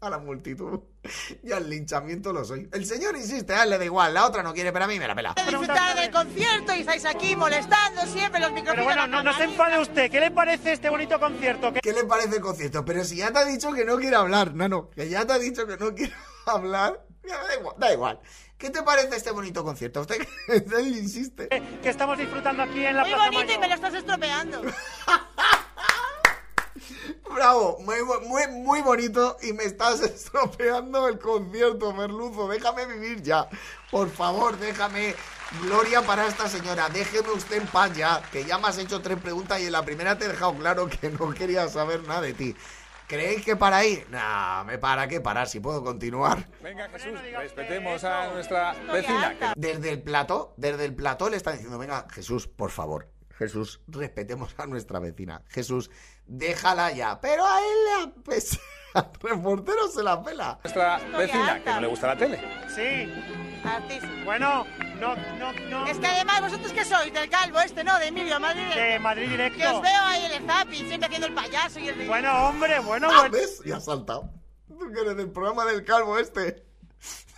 a 0.00 0.10
la 0.10 0.18
multitud 0.18 0.80
y 1.42 1.52
al 1.52 1.68
linchamiento 1.68 2.32
lo 2.32 2.44
soy. 2.44 2.68
El 2.72 2.86
señor 2.86 3.16
insiste, 3.16 3.52
a 3.54 3.64
él 3.64 3.70
le 3.70 3.78
da 3.78 3.84
igual, 3.84 4.14
la 4.14 4.26
otra 4.26 4.42
no 4.42 4.52
quiere, 4.54 4.72
pero 4.72 4.84
a 4.84 4.88
mí 4.88 4.98
me 4.98 5.08
la 5.08 5.14
pela. 5.14 5.34
Disfrutar 5.34 5.96
del 5.96 6.10
concierto 6.10 6.74
y 6.74 6.80
estáis 6.80 7.04
aquí 7.04 7.34
molestando 7.34 8.02
siempre 8.06 8.40
los 8.40 8.52
micrófonos. 8.52 8.86
Pero 8.86 9.00
bueno, 9.00 9.06
no, 9.08 9.22
no 9.22 9.36
se 9.36 9.44
enfade 9.44 9.78
usted. 9.80 10.10
¿Qué 10.10 10.20
le 10.20 10.30
parece 10.30 10.72
este 10.72 10.88
bonito 10.88 11.18
concierto? 11.18 11.72
¿Qué- 11.72 11.80
¿Qué 11.80 11.92
le 11.92 12.04
parece 12.04 12.36
el 12.36 12.42
concierto? 12.42 12.84
Pero 12.84 13.04
si 13.04 13.16
ya 13.16 13.32
te 13.32 13.38
ha 13.40 13.44
dicho 13.44 13.72
que 13.72 13.84
no 13.84 13.96
quiere 13.96 14.16
hablar, 14.16 14.54
Nano, 14.54 14.90
que 14.90 15.08
ya 15.08 15.26
te 15.26 15.32
ha 15.32 15.38
dicho 15.38 15.66
que 15.66 15.76
no 15.76 15.94
quiere 15.94 16.12
hablar, 16.46 17.04
ya 17.26 17.36
da 17.42 17.54
igual, 17.56 17.74
da 17.78 17.92
igual. 17.92 18.20
¿Qué 18.56 18.70
te 18.70 18.82
parece 18.82 19.14
este 19.16 19.30
bonito 19.30 19.62
concierto? 19.64 20.00
Usted 20.00 20.26
él 20.48 20.88
insiste. 20.96 21.48
que 21.82 21.88
estamos 21.88 22.18
disfrutando 22.18 22.62
aquí 22.64 22.84
en 22.84 22.96
la 22.96 23.02
Muy 23.02 23.10
Plaza 23.12 23.26
bonito 23.30 23.42
y 23.44 23.46
Mayor? 23.56 23.60
me 23.60 23.68
lo 23.68 23.74
estás 23.74 23.94
estropeando. 23.94 24.62
Bravo, 27.34 27.78
muy, 27.80 27.96
muy, 28.26 28.46
muy 28.48 28.80
bonito 28.82 29.36
y 29.42 29.52
me 29.52 29.64
estás 29.64 30.00
estropeando 30.02 31.08
el 31.08 31.18
concierto, 31.18 31.92
Merluzo. 31.92 32.48
Déjame 32.48 32.86
vivir 32.86 33.22
ya. 33.22 33.48
Por 33.90 34.10
favor, 34.10 34.56
déjame. 34.58 35.14
Gloria 35.62 36.02
para 36.02 36.26
esta 36.26 36.46
señora. 36.48 36.88
Déjeme 36.90 37.30
usted 37.30 37.56
en 37.62 37.66
paz 37.68 37.96
ya, 37.96 38.20
que 38.30 38.44
ya 38.44 38.58
me 38.58 38.68
has 38.68 38.76
hecho 38.78 39.00
tres 39.00 39.18
preguntas 39.18 39.58
y 39.60 39.66
en 39.66 39.72
la 39.72 39.82
primera 39.82 40.18
te 40.18 40.26
he 40.26 40.28
dejado 40.28 40.54
claro 40.54 40.88
que 40.88 41.08
no 41.10 41.30
quería 41.32 41.66
saber 41.68 42.02
nada 42.06 42.20
de 42.20 42.34
ti. 42.34 42.54
¿Creéis 43.06 43.42
que 43.42 43.56
para 43.56 43.78
ahí? 43.78 44.04
Nah, 44.10 44.64
me 44.64 44.76
para 44.76 45.08
qué 45.08 45.22
parar 45.22 45.48
si 45.48 45.60
puedo 45.60 45.82
continuar. 45.82 46.46
Venga, 46.62 46.86
Jesús, 46.90 47.18
respetemos 47.38 48.04
a 48.04 48.26
nuestra 48.34 48.74
vecina. 48.92 49.34
que- 49.38 49.46
Desde 49.56 49.88
el 49.90 50.02
plató, 50.02 50.52
desde 50.58 50.84
el 50.84 50.94
plató 50.94 51.30
le 51.30 51.38
están 51.38 51.54
diciendo, 51.54 51.78
venga, 51.78 52.06
Jesús, 52.12 52.46
por 52.46 52.70
favor, 52.70 53.08
Jesús, 53.38 53.80
respetemos 53.86 54.54
a 54.58 54.66
nuestra 54.66 54.98
vecina. 54.98 55.42
Jesús, 55.48 55.90
déjala 56.26 56.90
ya. 56.92 57.20
Pero 57.20 57.46
a 57.46 57.60
él 57.60 57.76
le 57.84 58.02
apesa. 58.20 58.58
Al 58.94 59.10
reportero 59.20 59.86
se 59.88 60.02
la 60.02 60.20
pela. 60.22 60.58
Nuestra 60.64 60.98
vecina, 61.16 61.62
que 61.62 61.70
no 61.70 61.80
le 61.82 61.86
gusta 61.86 62.06
la 62.08 62.16
tele. 62.16 62.40
Sí. 62.74 63.12
Artista. 63.64 64.08
Bueno, 64.24 64.66
no, 64.98 65.14
no, 65.38 65.52
no. 65.68 65.86
Es 65.86 65.98
que 65.98 66.06
además, 66.06 66.40
¿vosotros 66.40 66.72
qué 66.72 66.84
sois? 66.84 67.12
Del 67.12 67.28
calvo 67.28 67.60
este, 67.60 67.84
¿no? 67.84 67.98
De 67.98 68.06
Emilio 68.08 68.40
Madrid. 68.40 68.74
De 68.74 68.98
Madrid 68.98 69.26
Que 69.26 69.46
os 69.46 69.52
Directo. 69.56 69.80
veo 69.82 70.02
ahí 70.04 70.24
en 70.24 70.32
el 70.42 70.46
zapi, 70.50 70.76
siempre 70.76 71.06
haciendo 71.06 71.26
el 71.26 71.34
payaso 71.34 71.78
y 71.78 71.88
el... 71.88 72.06
Bueno, 72.08 72.48
hombre, 72.48 72.78
bueno, 72.80 73.08
Ah, 73.10 73.20
bueno. 73.28 73.30
¿Ves? 73.36 73.60
Y 73.64 73.72
ha 73.72 73.80
saltado. 73.80 74.30
Tú 74.66 74.78
que 74.92 75.00
eres 75.00 75.16
del 75.16 75.30
programa 75.30 75.64
del 75.64 75.84
calvo 75.84 76.18
este. 76.18 76.66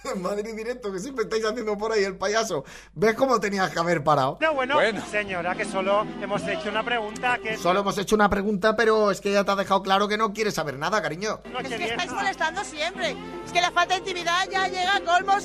Madrid 0.17 0.55
directo, 0.55 0.93
que 0.93 0.99
siempre 0.99 1.25
estáis 1.25 1.45
haciendo 1.45 1.77
por 1.77 1.93
ahí 1.93 2.05
el 2.05 2.17
payaso. 2.17 2.65
¿Ves 2.95 3.15
cómo 3.15 3.39
tenías 3.41 3.71
que 3.71 3.79
haber 3.79 4.03
parado? 4.03 4.39
No, 4.41 4.55
bueno, 4.55 4.75
Bueno. 4.75 5.05
señora, 5.11 5.55
que 5.55 5.65
solo 5.65 6.07
hemos 6.23 6.43
hecho 6.47 6.69
una 6.71 6.83
pregunta 6.85 7.39
que 7.39 7.57
Solo 7.57 7.81
hemos 7.81 7.97
hecho 7.99 8.15
una 8.15 8.29
pregunta, 8.31 8.75
pero 8.77 9.11
es 9.11 9.21
que 9.21 9.33
ya 9.33 9.45
te 9.45 9.51
ha 9.51 9.57
dejado 9.57 9.83
claro 9.83 10.09
que 10.09 10.17
no 10.17 10.33
quieres 10.33 10.55
saber 10.55 10.79
nada, 10.79 11.01
cariño. 11.03 11.41
no 11.53 11.61
Es 11.61 11.69
que 11.69 11.85
estáis 11.85 12.13
molestando 12.13 12.65
siempre. 12.65 13.17
Es 13.45 13.53
que 13.53 13.61
la 13.61 13.71
falta 13.71 13.95
de 13.95 14.01
intimidad 14.01 14.49
ya 14.51 14.69
llega 14.69 14.97
a 14.97 15.01
colmos. 15.01 15.45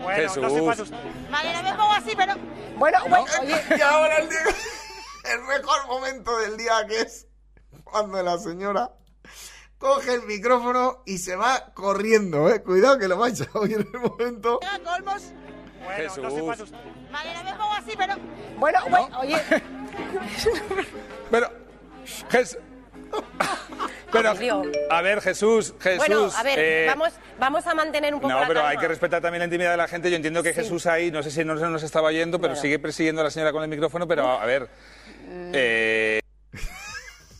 Bueno, 0.00 0.22
no 0.36 0.50
se 0.50 0.58
enfade 0.58 0.82
usted. 0.82 0.96
Vale, 1.30 1.52
no 1.54 1.62
me 1.64 1.70
pongo 1.74 1.92
así, 1.92 2.12
pero... 2.16 2.34
Bueno, 2.76 2.98
bueno, 3.08 3.24
oye... 3.42 3.60
Y 3.76 3.80
ahora 3.80 4.16
el, 4.18 4.28
día- 4.28 4.38
el 5.34 5.40
mejor 5.42 5.86
momento 5.88 6.38
del 6.38 6.56
día 6.56 6.86
que 6.86 7.00
es 7.00 7.26
cuando 7.82 8.22
la 8.22 8.38
señora 8.38 8.92
coge 9.78 10.14
el 10.14 10.22
micrófono 10.22 11.02
y 11.06 11.18
se 11.18 11.36
va 11.36 11.70
corriendo, 11.74 12.48
eh. 12.50 12.62
Cuidado 12.62 12.98
que 12.98 13.08
lo 13.08 13.16
vais 13.16 13.40
a 13.40 13.58
oír 13.58 13.76
en 13.80 13.88
el 13.94 14.00
momento. 14.00 14.60
A 14.62 14.78
colmos. 14.80 15.32
Bueno, 15.84 16.04
no 16.04 16.10
se 16.10 16.20
Jesús. 16.20 16.38
enfade 16.38 16.62
usted. 16.64 16.78
Vale, 17.12 17.34
no 17.34 17.44
me 17.44 17.50
pongo 17.52 17.72
así, 17.72 17.92
pero... 17.96 18.14
Bueno, 18.58 18.78
bueno, 18.90 19.18
oye... 19.20 19.36
Pero, 21.30 21.50
Jes- 22.30 22.58
Pero, 24.12 24.32
a 24.90 25.02
ver, 25.02 25.20
Jesús, 25.20 25.74
Jesús. 25.80 25.98
Bueno, 25.98 26.30
a 26.34 26.42
ver, 26.42 26.58
eh, 26.58 26.86
vamos, 26.88 27.12
vamos 27.38 27.66
a 27.66 27.74
mantener 27.74 28.14
un 28.14 28.20
poco 28.20 28.32
No, 28.32 28.40
la 28.40 28.46
pero 28.48 28.64
hay 28.66 28.76
que 28.78 28.88
respetar 28.88 29.20
también 29.20 29.40
la 29.40 29.44
intimidad 29.46 29.70
de 29.72 29.76
la 29.76 29.88
gente. 29.88 30.10
Yo 30.10 30.16
entiendo 30.16 30.42
que 30.42 30.52
Sí. 30.54 30.60
Jesús 30.62 30.86
ahí, 30.86 31.10
no 31.10 31.22
sé 31.22 31.30
si 31.30 31.44
no 31.44 31.58
se 31.58 31.66
nos 31.66 31.82
estaba 31.82 32.10
yendo, 32.12 32.40
pero 32.40 32.54
sigue 32.56 32.78
persiguiendo 32.78 33.20
a 33.20 33.24
la 33.24 33.30
señora 33.30 33.52
con 33.52 33.62
el 33.62 33.68
micrófono. 33.68 34.06
Pero, 34.08 34.26
a 34.28 34.44
ver, 34.46 34.68
eh, 35.52 36.20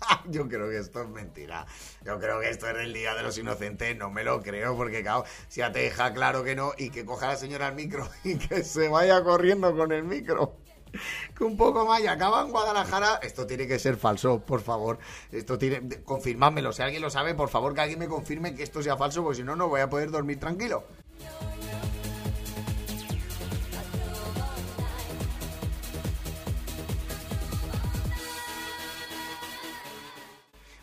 Yo 0.29 0.49
creo 0.49 0.69
que 0.69 0.79
esto 0.79 1.03
es 1.03 1.09
mentira. 1.09 1.67
Yo 2.05 2.19
creo 2.19 2.41
que 2.41 2.51
esto 2.51 2.69
es 2.69 2.77
el 2.77 2.93
Día 2.93 3.15
de 3.15 3.23
los 3.23 3.37
Inocentes. 3.39 3.97
No 3.97 4.11
me 4.11 4.25
lo 4.25 4.43
creo, 4.43 4.77
porque, 4.77 5.03
claro, 5.03 5.25
si 5.49 5.61
ya 5.61 5.73
te 5.73 5.81
deja 5.81 6.13
claro 6.13 6.45
que 6.45 6.55
no 6.55 6.73
y 6.77 6.91
que 6.91 7.05
coja 7.05 7.29
la 7.29 7.37
señora 7.37 7.69
el 7.69 7.75
micro 7.75 8.09
y 8.25 8.37
que 8.37 8.65
se 8.65 8.89
vaya 8.89 9.23
corriendo 9.23 9.75
con 9.77 9.93
el 9.93 10.05
micro. 10.05 10.57
Que 11.37 11.45
un 11.45 11.57
poco 11.57 11.85
más 11.85 12.01
y 12.01 12.07
acaba 12.07 12.41
en 12.43 12.51
Guadalajara. 12.51 13.21
Esto 13.23 13.47
tiene 13.47 13.67
que 13.67 13.79
ser 13.79 13.97
falso, 13.97 14.41
por 14.41 14.63
favor. 14.63 14.99
Esto 15.31 15.59
tiene. 15.59 16.03
Confirmádmelo. 16.03 16.73
Si 16.73 16.83
alguien 16.83 17.03
lo 17.03 17.11
sabe, 17.11 17.35
por 17.35 17.51
favor, 17.51 17.75
que 17.75 17.83
alguien 17.83 17.99
me 17.99 18.09
confirme 18.09 18.55
que 18.55 18.63
esto 18.63 18.83
sea 18.83 18.97
falso, 18.97 19.23
porque 19.23 19.37
si 19.37 19.45
no, 19.45 19.55
no 19.55 19.69
voy 19.69 19.83
a 19.83 19.91
poder 19.91 20.11
dormir 20.11 20.41
tranquilo. 20.41 20.85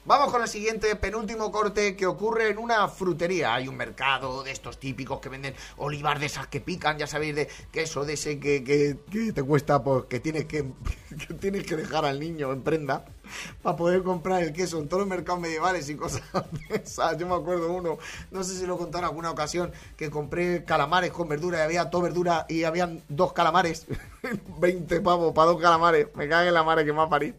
Vamos 0.06 0.32
con 0.32 0.44
el 0.44 0.48
siguiente, 0.48 0.96
penúltimo 0.98 1.52
corte 1.52 1.96
que 1.96 2.06
ocurre 2.06 2.50
en 2.50 2.60
una 2.60 2.88
frutería. 2.88 3.56
Hay 3.56 3.68
un 3.68 3.76
mercado 3.76 4.44
de 4.44 4.52
estos 4.52 4.80
típicos 4.80 5.20
que 5.20 5.30
venden 5.30 5.56
olivas 5.78 6.20
de 6.20 6.28
esas 6.28 6.46
que 6.46 6.62
pican, 6.62 7.00
ya 7.00 7.08
sabéis, 7.08 7.34
de 7.36 7.50
queso 7.72 8.06
de 8.06 8.14
ese 8.14 8.40
que, 8.40 8.64
que- 8.64 8.98
que 9.12 9.34
te 9.34 9.42
cuesta, 9.42 9.84
pues 9.84 10.06
que 10.06 10.20
tienes 10.20 10.46
que, 10.46 10.64
que 11.28 11.34
tienes 11.34 11.64
que 11.66 11.76
dejar 11.76 12.06
al 12.06 12.20
niño 12.20 12.52
en 12.54 12.62
prenda 12.62 13.06
para 13.64 13.76
poder 13.76 14.04
comprar 14.04 14.44
el 14.44 14.54
queso 14.54 14.78
en 14.78 14.88
todos 14.88 15.02
los 15.02 15.10
mercados 15.10 15.42
medievales 15.42 15.90
y 15.90 15.96
cosas 15.96 16.22
de 16.70 16.76
esas. 16.76 17.18
Yo 17.18 17.28
me 17.28 17.34
acuerdo 17.34 17.74
uno, 17.74 17.98
no 18.30 18.44
sé 18.44 18.56
si 18.60 18.68
lo 18.68 18.78
conté 18.78 19.00
en 19.00 19.06
alguna 19.06 19.32
ocasión, 19.32 19.72
que 19.98 20.12
compré 20.12 20.64
calamares 20.66 21.12
con 21.12 21.28
verdura 21.28 21.58
y 21.60 21.62
había 21.62 21.90
todo 21.90 22.04
verdura 22.04 22.46
y 22.48 22.64
habían 22.64 23.02
dos 23.10 23.34
calamares. 23.34 23.88
20 24.60 25.02
pavos 25.02 25.34
para 25.34 25.48
dos 25.52 25.60
calamares. 25.60 26.08
Me 26.16 26.30
cague 26.30 26.50
en 26.50 26.54
la 26.54 26.64
madre 26.64 26.86
que 26.86 26.92
a 26.92 27.10
parir. 27.10 27.36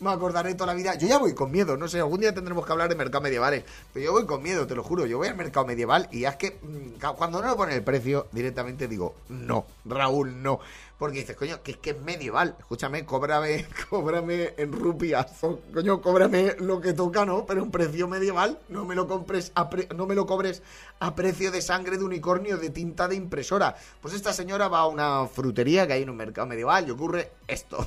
Me 0.00 0.10
acordaré 0.10 0.54
toda 0.54 0.68
la 0.68 0.74
vida. 0.74 0.94
Yo 0.94 1.06
ya 1.06 1.18
voy 1.18 1.34
con 1.34 1.50
miedo, 1.50 1.76
no 1.76 1.86
sé, 1.86 1.98
algún 1.98 2.20
día 2.20 2.34
tendremos 2.34 2.64
que 2.64 2.72
hablar 2.72 2.88
de 2.88 2.94
mercados 2.94 3.22
medievales. 3.22 3.64
Pero 3.92 4.06
yo 4.06 4.12
voy 4.12 4.24
con 4.24 4.42
miedo, 4.42 4.66
te 4.66 4.74
lo 4.74 4.82
juro. 4.82 5.04
Yo 5.04 5.18
voy 5.18 5.28
al 5.28 5.36
mercado 5.36 5.66
medieval 5.66 6.08
y 6.10 6.24
es 6.24 6.36
que 6.36 6.58
mm, 6.62 7.04
cuando 7.16 7.42
no 7.42 7.48
me 7.50 7.54
ponen 7.54 7.76
el 7.76 7.82
precio, 7.84 8.26
directamente 8.32 8.88
digo, 8.88 9.14
no, 9.28 9.66
Raúl, 9.84 10.42
no. 10.42 10.58
Porque 10.98 11.18
dices, 11.20 11.36
coño, 11.36 11.62
que 11.62 11.72
es 11.72 11.76
que 11.78 11.90
es 11.90 12.00
medieval. 12.00 12.56
Escúchame, 12.58 13.04
cóbrame, 13.04 13.66
cóbrame 13.90 14.54
en 14.56 14.72
rupias. 14.72 15.32
Coño, 15.74 16.00
cóbrame 16.00 16.54
lo 16.58 16.80
que 16.80 16.94
toca, 16.94 17.26
¿no? 17.26 17.44
Pero 17.44 17.62
un 17.62 17.70
precio 17.70 18.08
medieval, 18.08 18.58
no 18.70 18.86
me 18.86 18.94
lo 18.94 19.06
compres 19.06 19.52
a 19.54 19.68
pre- 19.68 19.88
no 19.94 20.06
me 20.06 20.14
lo 20.14 20.26
cobres 20.26 20.62
a 20.98 21.14
precio 21.14 21.50
de 21.50 21.60
sangre 21.60 21.98
de 21.98 22.04
unicornio 22.04 22.56
de 22.56 22.70
tinta 22.70 23.06
de 23.06 23.16
impresora. 23.16 23.76
Pues 24.00 24.14
esta 24.14 24.32
señora 24.32 24.68
va 24.68 24.80
a 24.80 24.86
una 24.86 25.26
frutería 25.26 25.86
que 25.86 25.92
hay 25.92 26.02
en 26.04 26.10
un 26.10 26.16
mercado 26.16 26.46
medieval 26.46 26.88
y 26.88 26.90
ocurre 26.90 27.32
esto. 27.48 27.86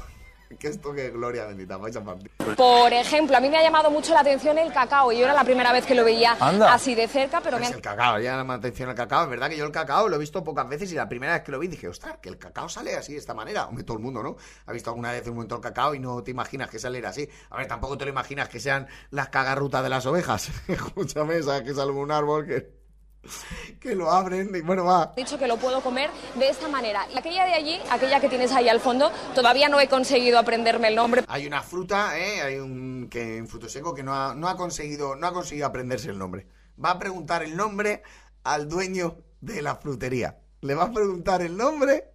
Que 0.57 0.67
esto 0.67 0.93
que 0.93 1.09
gloria 1.11 1.45
bendita, 1.45 1.77
vais 1.77 1.95
a 1.95 2.03
partir. 2.03 2.31
Por 2.55 2.93
ejemplo, 2.93 3.37
a 3.37 3.39
mí 3.39 3.49
me 3.49 3.57
ha 3.57 3.63
llamado 3.63 3.89
mucho 3.91 4.13
la 4.13 4.21
atención 4.21 4.57
el 4.57 4.71
cacao. 4.71 5.11
Yo 5.11 5.25
era 5.25 5.33
la 5.33 5.43
primera 5.43 5.71
vez 5.71 5.85
que 5.85 5.95
lo 5.95 6.03
veía 6.03 6.35
Anda. 6.39 6.73
así 6.73 6.95
de 6.95 7.07
cerca, 7.07 7.41
pero 7.41 7.57
me 7.57 7.63
Es 7.63 7.69
han... 7.69 7.75
el 7.75 7.81
cacao, 7.81 8.19
ya 8.19 8.35
llama 8.37 8.55
atención 8.55 8.89
el 8.89 8.95
cacao. 8.95 9.23
Es 9.23 9.29
verdad 9.29 9.49
que 9.49 9.57
yo 9.57 9.65
el 9.65 9.71
cacao 9.71 10.07
lo 10.07 10.15
he 10.15 10.19
visto 10.19 10.43
pocas 10.43 10.67
veces 10.67 10.91
y 10.91 10.95
la 10.95 11.07
primera 11.09 11.33
vez 11.33 11.43
que 11.43 11.51
lo 11.51 11.59
vi 11.59 11.67
dije, 11.67 11.87
ostras, 11.87 12.17
que 12.21 12.29
el 12.29 12.37
cacao 12.37 12.69
sale 12.69 12.95
así 12.95 13.13
de 13.13 13.19
esta 13.19 13.33
manera. 13.33 13.67
Hombre, 13.67 13.83
todo 13.83 13.97
el 13.97 14.03
mundo, 14.03 14.21
¿no? 14.23 14.35
Ha 14.65 14.71
visto 14.71 14.89
alguna 14.89 15.11
vez 15.11 15.27
un 15.27 15.35
montón 15.35 15.61
de 15.61 15.67
cacao 15.69 15.95
y 15.95 15.99
no 15.99 16.23
te 16.23 16.31
imaginas 16.31 16.69
que 16.69 16.79
saliera 16.79 17.09
así. 17.09 17.27
A 17.49 17.57
ver, 17.57 17.67
tampoco 17.67 17.97
te 17.97 18.05
lo 18.05 18.11
imaginas 18.11 18.49
que 18.49 18.59
sean 18.59 18.87
las 19.09 19.29
cagarrutas 19.29 19.83
de 19.83 19.89
las 19.89 20.05
ovejas. 20.05 20.49
Escúchame, 20.67 21.41
sabes 21.43 21.63
que 21.63 21.73
sale 21.73 21.91
un 21.91 22.11
árbol 22.11 22.45
que 22.45 22.82
que 23.79 23.95
lo 23.95 24.11
abren 24.11 24.55
y 24.55 24.61
bueno, 24.61 24.85
va. 24.85 25.13
He 25.15 25.21
dicho 25.21 25.37
que 25.37 25.47
lo 25.47 25.57
puedo 25.57 25.81
comer 25.81 26.09
de 26.35 26.49
esta 26.49 26.67
manera. 26.67 27.05
Y 27.13 27.17
aquella 27.17 27.45
de 27.45 27.53
allí, 27.53 27.79
aquella 27.89 28.19
que 28.19 28.29
tienes 28.29 28.51
ahí 28.51 28.69
al 28.69 28.79
fondo, 28.79 29.11
todavía 29.35 29.69
no 29.69 29.79
he 29.79 29.87
conseguido 29.87 30.39
aprenderme 30.39 30.89
el 30.89 30.95
nombre. 30.95 31.23
Hay 31.27 31.47
una 31.47 31.61
fruta, 31.61 32.17
¿eh? 32.17 32.41
Hay 32.41 32.55
un 32.57 33.07
que 33.09 33.37
en 33.37 33.47
fruto 33.47 33.69
seco 33.69 33.93
que 33.93 34.03
no 34.03 34.13
ha, 34.13 34.33
no 34.35 34.47
ha 34.47 34.55
conseguido 34.55 35.15
no 35.15 35.27
ha 35.27 35.33
conseguido 35.33 35.67
aprenderse 35.67 36.09
el 36.09 36.17
nombre. 36.17 36.47
Va 36.83 36.91
a 36.91 36.99
preguntar 36.99 37.43
el 37.43 37.55
nombre 37.55 38.03
al 38.43 38.67
dueño 38.67 39.17
de 39.41 39.61
la 39.61 39.75
frutería. 39.75 40.37
Le 40.61 40.75
va 40.75 40.85
a 40.85 40.91
preguntar 40.91 41.41
el 41.41 41.55
nombre 41.57 42.13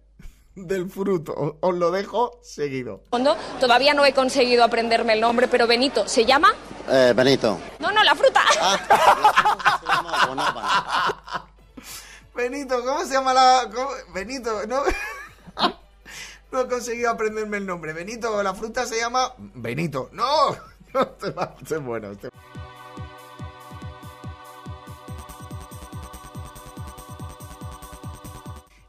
del 0.55 0.89
fruto. 0.89 1.57
Os 1.61 1.75
lo 1.75 1.91
dejo 1.91 2.39
seguido. 2.43 3.03
Fondo, 3.09 3.35
todavía 3.59 3.93
no 3.93 4.05
he 4.05 4.13
conseguido 4.13 4.63
aprenderme 4.63 5.13
el 5.13 5.21
nombre, 5.21 5.47
pero 5.47 5.67
Benito, 5.67 6.07
¿se 6.07 6.25
llama? 6.25 6.53
Eh, 6.89 7.13
Benito. 7.15 7.59
No, 7.79 7.91
no, 7.91 8.03
la 8.03 8.15
fruta. 8.15 8.41
Benito, 12.49 12.83
¿cómo 12.83 13.05
se 13.05 13.13
llama 13.13 13.31
la 13.31 13.69
Benito? 14.11 14.65
No 14.65 14.81
No 16.51 16.61
he 16.61 16.67
conseguido 16.67 17.11
aprenderme 17.11 17.57
el 17.57 17.65
nombre. 17.67 17.93
Benito, 17.93 18.41
la 18.41 18.55
fruta 18.55 18.87
se 18.87 18.97
llama 18.97 19.35
Benito. 19.37 20.09
No, 20.13 20.49
no 20.93 21.55
es 21.69 21.83
bueno. 21.83 22.11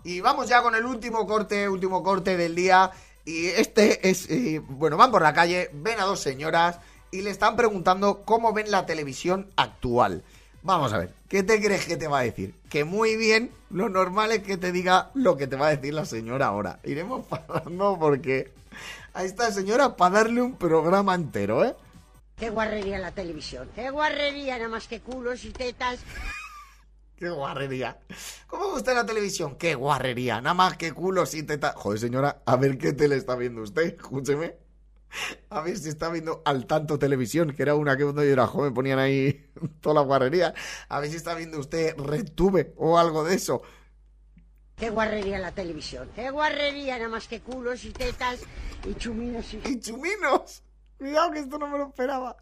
Y 0.05 0.23
vamos 0.23 0.49
ya 0.49 0.63
con 0.63 0.75
el 0.75 0.87
último 0.87 1.27
corte, 1.27 1.69
último 1.69 2.03
corte 2.03 2.39
del 2.39 2.55
día. 2.55 2.91
Y 3.27 3.49
este 3.49 4.09
es, 4.09 4.31
eh, 4.31 4.63
bueno, 4.67 4.97
van 4.97 5.11
por 5.11 5.21
la 5.21 5.35
calle, 5.35 5.69
ven 5.75 6.01
a 6.01 6.05
dos 6.05 6.21
señoras 6.21 6.79
y 7.11 7.21
le 7.21 7.29
están 7.29 7.57
preguntando 7.57 8.23
cómo 8.23 8.55
ven 8.55 8.71
la 8.71 8.87
televisión 8.87 9.51
actual. 9.57 10.25
Vamos 10.63 10.95
a 10.95 10.99
ver, 10.99 11.20
¿qué 11.31 11.45
te 11.45 11.63
crees 11.63 11.87
que 11.87 11.97
te 11.97 12.09
va 12.09 12.19
a 12.19 12.23
decir? 12.23 12.55
Que 12.69 12.85
muy 12.85 13.17
bien, 13.17 13.53
lo 13.71 13.89
normal 13.89 14.33
es 14.33 14.43
que 14.43 14.59
te 14.59 14.73
diga 14.73 15.11
lo 15.15 15.37
que 15.37 15.47
te 15.47 15.57
va 15.57 15.69
a 15.69 15.77
decir 15.77 15.95
la 15.95 16.05
señora 16.05 16.47
ahora. 16.47 16.81
Iremos 16.85 17.25
parando 17.29 17.97
porque 17.99 18.53
a 19.15 19.25
esta 19.25 19.51
señora 19.53 19.97
para 19.97 20.17
darle 20.17 20.43
un 20.43 20.57
programa 20.57 21.15
entero, 21.15 21.65
¿eh? 21.65 21.75
Qué 22.37 22.51
guarrería 22.51 22.99
la 22.99 23.13
televisión. 23.13 23.71
Qué 23.75 23.91
guarrería, 23.91 24.57
nada 24.59 24.69
más 24.69 24.89
que 24.89 25.01
culos 25.01 25.45
y 25.45 25.51
tetas. 25.51 26.01
¡Qué 27.17 27.29
guarrería! 27.29 27.99
¿Cómo 28.47 28.69
usted 28.69 28.95
la 28.95 29.05
televisión? 29.05 29.57
¡Qué 29.57 29.75
guarrería! 29.75 30.41
Nada 30.41 30.55
más 30.55 30.77
que 30.79 30.93
culos 30.93 31.35
y 31.35 31.43
tetas. 31.43 31.75
Joder, 31.77 32.01
señora, 32.01 32.43
a 32.47 32.57
ver 32.57 32.79
qué 32.79 32.95
tele 32.95 33.17
está 33.17 33.37
viendo 33.37 33.61
usted. 33.63 33.95
Escúcheme. 33.95 34.57
A 35.51 35.61
ver 35.61 35.77
si 35.77 35.89
está 35.89 36.11
viendo 36.11 36.43
al 36.45 36.67
tanto 36.67 36.99
televisión, 36.99 37.53
que 37.53 37.63
era 37.63 37.75
una 37.75 37.97
que 37.97 38.05
cuando 38.05 38.25
yo 38.25 38.31
era 38.31 38.47
joven 38.47 38.75
ponían 38.75 38.99
ahí 38.99 39.51
toda 39.81 39.97
la 39.97 40.01
guarrería. 40.03 40.55
A 40.89 41.01
ver 41.01 41.11
si 41.11 41.17
está 41.17 41.35
viendo 41.35 41.59
usted 41.59 41.97
RedTube 41.99 42.75
o 42.77 42.99
algo 42.99 43.25
de 43.25 43.35
eso. 43.35 43.63
Qué 44.77 44.89
guarrería 44.91 45.39
la 45.39 45.53
televisión. 45.53 46.09
Qué 46.15 46.31
guarrería, 46.31 46.97
nada 46.97 47.11
más 47.11 47.29
que 47.29 47.41
culos 47.41 47.85
y 47.85 47.91
tetas 47.91 48.41
y 48.89 48.95
chuminos 48.95 49.53
y... 49.53 49.61
¡Y 49.69 49.79
chuminos! 49.79 50.63
Cuidado 50.97 51.31
que 51.33 51.41
esto 51.41 51.59
no 51.59 51.67
me 51.67 51.79
lo 51.79 51.89
esperaba. 51.89 52.37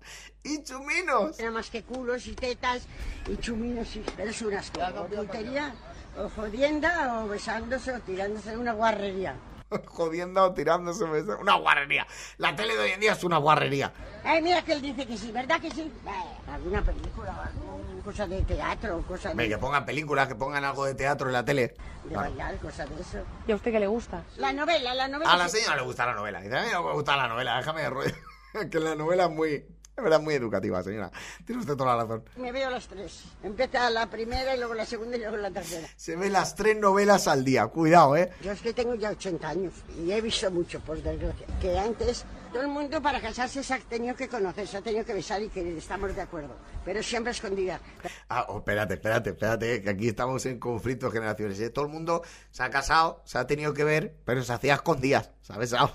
¡Y 0.45 0.63
chuminos! 0.63 1.39
Nada 1.39 1.51
más 1.51 1.69
que 1.69 1.83
culos 1.83 2.27
y 2.29 2.35
tetas 2.35 2.87
y 3.29 3.37
chuminos 3.39 3.95
y... 3.97 4.05
Pero 4.17 4.31
es 4.31 4.43
una 4.43 4.61
asco. 4.61 4.81
O 4.81 5.07
puntería, 5.07 5.75
o 6.17 6.29
jodienda, 6.29 7.25
o 7.25 7.29
besándose, 7.29 7.93
o 7.93 8.01
tirándose 8.01 8.53
en 8.53 8.61
una 8.61 8.73
guarrería. 8.73 9.35
Jodiendo 9.87 10.45
o 10.45 10.55
tirándose. 10.55 11.05
Una 11.05 11.55
guarrería. 11.57 12.07
La 12.39 12.55
tele 12.57 12.75
de 12.75 12.81
hoy 12.81 12.91
en 12.93 13.01
día 13.01 13.13
es 13.13 13.25
una 13.25 13.39
guarrería. 13.39 13.93
Ay, 14.25 14.43
mira 14.43 14.63
que 14.63 14.73
él 14.73 14.83
dice 14.83 15.07
que 15.07 15.17
sí, 15.17 15.31
¿verdad 15.33 15.61
que 15.61 15.71
sí? 15.71 15.93
Eh, 16.07 16.51
alguna 16.51 16.83
película, 16.83 17.51
alguna 17.55 18.03
cosa 18.03 18.27
de 18.27 18.43
teatro, 18.43 19.03
cosa 19.07 19.31
Hombre, 19.31 19.47
de, 19.49 19.55
que 19.55 19.59
pongan 19.59 19.85
películas, 19.87 20.29
que 20.29 20.35
pongan 20.35 20.65
algo 20.65 20.85
de 20.85 20.95
teatro 20.95 21.27
en 21.29 21.33
la 21.35 21.45
tele. 21.45 21.75
de 22.05 22.17
bailar, 22.17 22.57
cosa 22.59 22.87
de 22.87 23.01
eso. 23.01 23.19
¿Y 23.47 23.53
a 23.53 23.57
usted 23.57 23.71
qué 23.73 23.81
le 23.81 23.87
gusta? 23.87 24.25
La 24.37 24.53
novela, 24.53 24.95
la 24.95 25.09
novela. 25.09 25.33
A 25.33 25.37
la 25.37 25.45
que- 25.45 25.51
señora 25.51 25.77
le 25.77 25.83
gusta 25.83 26.07
la 26.07 26.15
novela. 26.15 26.41
Dice, 26.41 26.57
a 26.57 26.63
mí 26.63 26.69
no 26.73 26.83
me 26.83 26.93
gusta 26.93 27.17
la 27.17 27.29
novela, 27.29 27.57
déjame 27.59 27.83
de 27.83 27.91
rollo. 27.91 28.15
que 28.71 28.81
la 28.81 28.95
novela 28.95 29.25
es 29.25 29.31
muy, 29.31 29.67
es 30.03 30.05
verdad, 30.05 30.21
muy 30.21 30.35
educativa, 30.35 30.83
señora. 30.83 31.11
Tiene 31.45 31.61
usted 31.61 31.77
toda 31.77 31.97
la 31.97 32.03
razón. 32.03 32.23
Me 32.37 32.53
veo 32.53 32.71
las 32.71 32.87
tres. 32.87 33.25
Empieza 33.43 33.91
la 33.91 34.09
primera 34.09 34.55
y 34.55 34.59
luego 34.59 34.75
la 34.75 34.87
segunda 34.87 35.17
y 35.17 35.21
luego 35.21 35.37
la 35.37 35.51
tercera. 35.51 35.89
Se 35.97 36.15
ve 36.17 36.31
las 36.31 36.55
tres 36.55 36.77
novelas 36.77 37.27
al 37.27 37.45
día, 37.45 37.67
cuidado, 37.67 38.17
¿eh? 38.17 38.31
Yo 38.43 38.53
es 38.53 38.61
que 38.61 38.73
tengo 38.73 38.95
ya 38.95 39.11
80 39.11 39.49
años 39.49 39.75
y 39.99 40.13
he 40.13 40.21
visto 40.21 40.51
mucho, 40.51 40.79
por 40.81 41.03
desgracia. 41.03 41.47
Que 41.61 41.77
antes 41.77 42.25
todo 42.53 42.63
el 42.63 42.69
mundo 42.69 43.03
para 43.03 43.21
casarse 43.21 43.63
se 43.63 43.75
ha 43.75 43.79
tenido 43.81 44.15
que 44.15 44.29
conocer, 44.29 44.69
se 44.69 44.77
ha 44.77 44.83
tenido 44.83 45.05
que 45.05 45.15
besar 45.15 45.43
y 45.43 45.49
que 45.49 45.77
estamos 45.77 46.15
de 46.15 46.23
acuerdo. 46.23 46.57
Pero 46.85 47.03
siempre 47.03 47.33
escondida. 47.33 47.81
Ah, 48.29 48.47
oh, 48.49 48.59
espérate, 48.59 48.95
espérate, 48.95 49.31
espérate, 49.31 49.75
eh, 49.75 49.83
que 49.83 49.91
aquí 49.91 50.09
estamos 50.09 50.47
en 50.47 50.61
conflictos 50.61 51.13
de 51.13 51.19
generaciones. 51.19 51.61
¿eh? 51.61 51.71
Todo 51.71 51.87
el 51.87 51.91
mundo 51.91 52.23
se 52.53 52.63
ha 52.63 52.71
casado, 52.71 53.21
se 53.25 53.39
ha 53.39 53.47
tenido 53.47 53.75
que 53.75 53.83
ver, 53.83 54.15
pero 54.25 54.45
se 54.45 54.53
hacía 54.53 54.75
escondidas, 54.75 55.33
se 55.43 55.53
ha 55.53 55.59
besado 55.59 55.93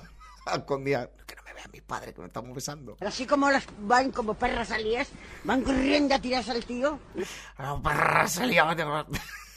a 1.63 1.67
no 1.67 1.71
mis 1.71 1.81
padres, 1.81 2.13
que 2.13 2.21
me 2.21 2.27
estamos 2.27 2.53
besando. 2.53 2.95
Pero 2.97 3.09
así 3.09 3.25
como 3.25 3.49
las 3.49 3.63
van 3.79 4.11
como 4.11 4.33
perras 4.33 4.67
salías, 4.69 5.09
van 5.43 5.61
corriendo 5.61 6.15
a 6.15 6.19
tirarse 6.19 6.51
al 6.51 6.65
tío. 6.65 6.99
Ah, 7.57 7.79
perra, 7.83 8.27
salía, 8.27 8.63
vete, 8.65 8.83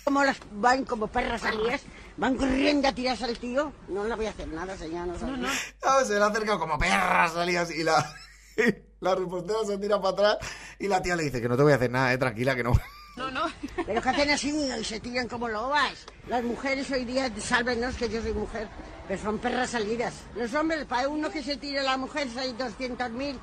Como 0.05 0.23
las 0.25 0.39
van 0.53 0.85
como 0.85 1.09
perras 1.09 1.41
salías, 1.43 1.83
van 2.17 2.37
corriendo 2.37 2.89
a 2.89 2.93
tirarse 2.93 3.25
al 3.25 3.39
tío. 3.39 3.73
No 3.89 4.05
le 4.05 4.15
voy 4.15 4.27
a 4.27 4.31
hacer 4.31 4.49
nada, 4.49 4.77
señor. 4.77 5.07
No, 5.09 5.37
no, 5.37 5.49
Ah, 5.83 6.03
Se 6.05 6.15
le 6.15 6.25
acerca 6.25 6.59
como 6.59 6.79
perra, 6.79 7.29
salías 7.29 7.71
y 7.71 7.83
la, 7.83 8.15
la 9.01 9.15
reportera 9.15 9.59
se 9.67 9.79
tira 9.79 10.01
para 10.01 10.13
atrás 10.13 10.39
y 10.79 10.89
la 10.89 11.03
tía 11.03 11.17
le 11.17 11.25
dice 11.25 11.41
que 11.41 11.49
no 11.49 11.57
te 11.57 11.63
voy 11.63 11.73
a 11.73 11.77
hacer 11.77 11.91
nada, 11.91 12.13
eh, 12.13 12.19
tranquila, 12.19 12.55
que 12.55 12.63
no. 12.63 12.73
No, 13.17 13.31
no. 13.31 13.47
Pero 13.87 14.03
que 14.03 14.09
hacen 14.09 14.31
así 14.31 14.51
y 14.51 14.85
se 14.85 15.01
tiran 15.01 15.29
como 15.29 15.49
lobas. 15.49 16.07
Las 16.29 16.45
mujeres 16.45 16.91
hoy 16.91 17.05
día, 17.05 17.31
sálvenos 17.39 17.97
que 17.97 18.09
yo 18.09 18.21
soy 18.21 18.33
mujer, 18.35 18.69
pero 19.09 19.23
son 19.23 19.39
perras 19.39 19.71
salidas. 19.71 20.15
Los 20.35 20.53
hombres, 20.55 20.85
para 20.85 21.09
uno 21.09 21.31
que 21.31 21.43
se 21.43 21.57
tire 21.57 21.81
a 21.81 21.83
la 21.85 21.97
mujer, 21.97 22.29
hay 22.39 22.53
200.000 22.53 23.37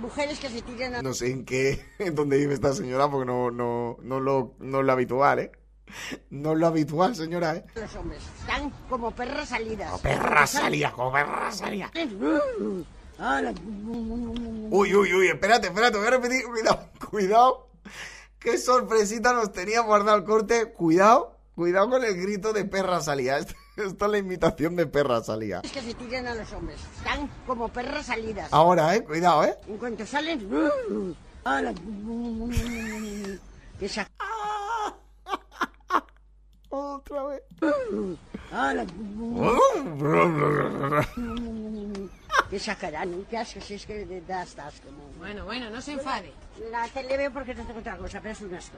mujeres 0.00 0.40
que 0.40 0.48
se 0.48 0.62
tiran 0.62 0.96
a... 0.96 1.02
No 1.02 1.14
sé 1.14 1.30
en 1.30 1.44
qué, 1.44 1.84
en 1.98 2.14
dónde 2.14 2.36
vive 2.38 2.54
esta 2.54 2.72
señora, 2.72 3.08
porque 3.08 3.26
no, 3.26 3.50
no, 3.50 3.96
no, 4.02 4.20
lo, 4.20 4.54
no 4.58 4.80
es 4.80 4.86
lo 4.86 4.92
habitual, 4.92 5.38
¿eh? 5.38 5.52
No 6.30 6.52
es 6.52 6.58
lo 6.58 6.66
habitual, 6.68 7.14
señora, 7.14 7.56
¿eh? 7.56 7.64
Los 7.74 7.94
hombres 7.96 8.22
están 8.40 8.70
como 8.88 9.10
perras 9.12 9.50
salidas. 9.50 9.90
Como 9.90 10.02
perra 10.02 10.46
salía, 10.46 10.90
como 10.90 11.12
perra 11.12 11.52
salía. 11.52 11.90
Ah, 13.18 13.40
la- 13.42 13.52
Uy, 14.70 14.94
uy, 14.94 15.14
uy, 15.14 15.28
espérate, 15.28 15.66
espérate, 15.68 15.98
voy 15.98 16.06
a 16.06 16.10
repetir, 16.10 16.44
cuidado, 16.44 16.88
cuidado. 17.10 17.68
Qué 18.42 18.58
sorpresita 18.58 19.32
nos 19.32 19.52
tenía 19.52 19.80
guardado 19.80 20.18
el 20.18 20.24
corte. 20.24 20.72
Cuidado, 20.72 21.36
cuidado 21.54 21.90
con 21.90 22.04
el 22.04 22.16
grito 22.20 22.52
de 22.52 22.64
perra. 22.64 22.98
Esto, 23.38 23.54
esto 23.76 24.04
es 24.06 24.10
la 24.10 24.18
imitación 24.18 24.76
de 24.76 24.86
perra 24.86 25.22
salía. 25.22 25.60
Es 25.64 25.72
que 25.72 25.80
se 25.80 25.94
tiran 25.94 26.26
a 26.26 26.34
los 26.34 26.52
hombres. 26.52 26.78
Están 26.98 27.30
como 27.46 27.68
perras 27.68 28.06
salidas. 28.06 28.48
Ahora, 28.52 28.94
eh, 28.94 29.02
cuidado, 29.04 29.44
eh. 29.44 29.56
En 29.66 29.78
cuanto 29.78 30.04
salen... 30.04 30.46
ah, 31.44 31.62
la- 31.62 31.74
que 33.78 33.88
sa- 33.88 34.06
Otra 36.68 37.24
vez. 37.24 37.42
que 42.50 42.58
sacarán? 42.58 43.24
¿Qué 43.28 43.38
asco? 43.38 43.60
Si 43.60 43.74
es 43.74 43.86
que 43.86 44.04
de- 44.04 44.20
da 44.22 44.42
hasta 44.42 44.66
asco. 44.66 44.88
¿no? 44.90 45.18
Bueno, 45.18 45.44
bueno, 45.44 45.70
no 45.70 45.80
se 45.80 45.92
enfade. 45.92 46.32
La 46.70 46.86
tele 46.88 47.16
veo 47.16 47.32
porque 47.32 47.54
no 47.54 47.64
tengo 47.64 47.80
otra 47.80 47.96
cosa, 47.96 48.20
pero 48.20 48.32
es 48.32 48.40
un 48.42 48.54
asco. 48.54 48.76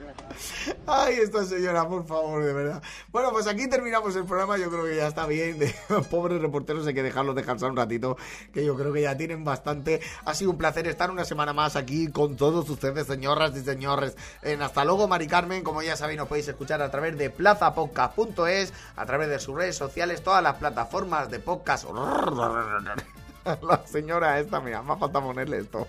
Ay, 0.87 1.17
esta 1.17 1.45
señora, 1.45 1.87
por 1.89 2.07
favor, 2.07 2.45
de 2.45 2.53
verdad. 2.53 2.83
Bueno, 3.09 3.33
pues 3.33 3.49
aquí 3.49 3.69
terminamos 3.69 4.15
el 4.15 4.25
programa. 4.25 4.57
Yo 4.59 4.71
creo 4.71 4.85
que 4.85 4.97
ya 4.97 5.09
está 5.09 5.27
bien. 5.27 5.59
De, 5.59 5.75
pobres 6.11 6.41
reporteros, 6.41 6.87
hay 6.87 6.95
que 6.95 7.03
dejarlos 7.03 7.35
descansar 7.35 7.71
un 7.71 7.77
ratito. 7.77 8.17
Que 8.53 8.65
yo 8.65 8.77
creo 8.77 8.93
que 8.93 9.03
ya 9.03 9.17
tienen 9.17 9.45
bastante. 9.45 10.01
Ha 10.25 10.35
sido 10.35 10.53
un 10.53 10.59
placer 10.59 10.87
estar 10.87 11.11
una 11.11 11.25
semana 11.25 11.53
más 11.53 11.75
aquí 11.75 12.09
con 12.13 12.37
todos 12.37 12.71
ustedes, 12.71 13.07
señoras 13.09 13.57
y 13.57 13.65
señores. 13.65 14.17
En 14.43 14.63
Hasta 14.63 14.85
luego, 14.85 15.09
Mari 15.09 15.27
Carmen. 15.27 15.65
Como 15.65 15.83
ya 15.83 15.97
sabéis, 15.97 16.19
nos 16.19 16.29
podéis 16.29 16.47
escuchar 16.47 16.81
a 16.81 16.91
través 16.91 17.19
de 17.19 17.29
plazapodcast.es, 17.31 18.73
a 18.95 19.07
través 19.07 19.29
de 19.29 19.39
sus 19.41 19.57
redes 19.57 19.77
sociales, 19.77 20.23
todas 20.23 20.43
las 20.43 20.55
plataformas 20.57 21.29
de 21.29 21.41
podcast. 21.41 21.87
La 23.63 23.87
señora 23.87 24.39
esta, 24.39 24.61
mira, 24.61 24.83
me 24.83 24.93
ha 24.93 24.97
faltado 24.97 25.27
ponerle 25.27 25.59
esto. 25.59 25.87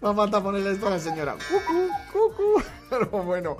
Me 0.00 0.10
ha 0.10 0.14
faltado 0.14 0.44
ponerle 0.44 0.72
esto 0.72 0.86
a 0.86 0.90
la 0.90 0.98
señora. 0.98 1.34
Cucu, 1.34 1.88
cucu. 2.12 2.62
Pero 2.90 3.06
bueno, 3.08 3.56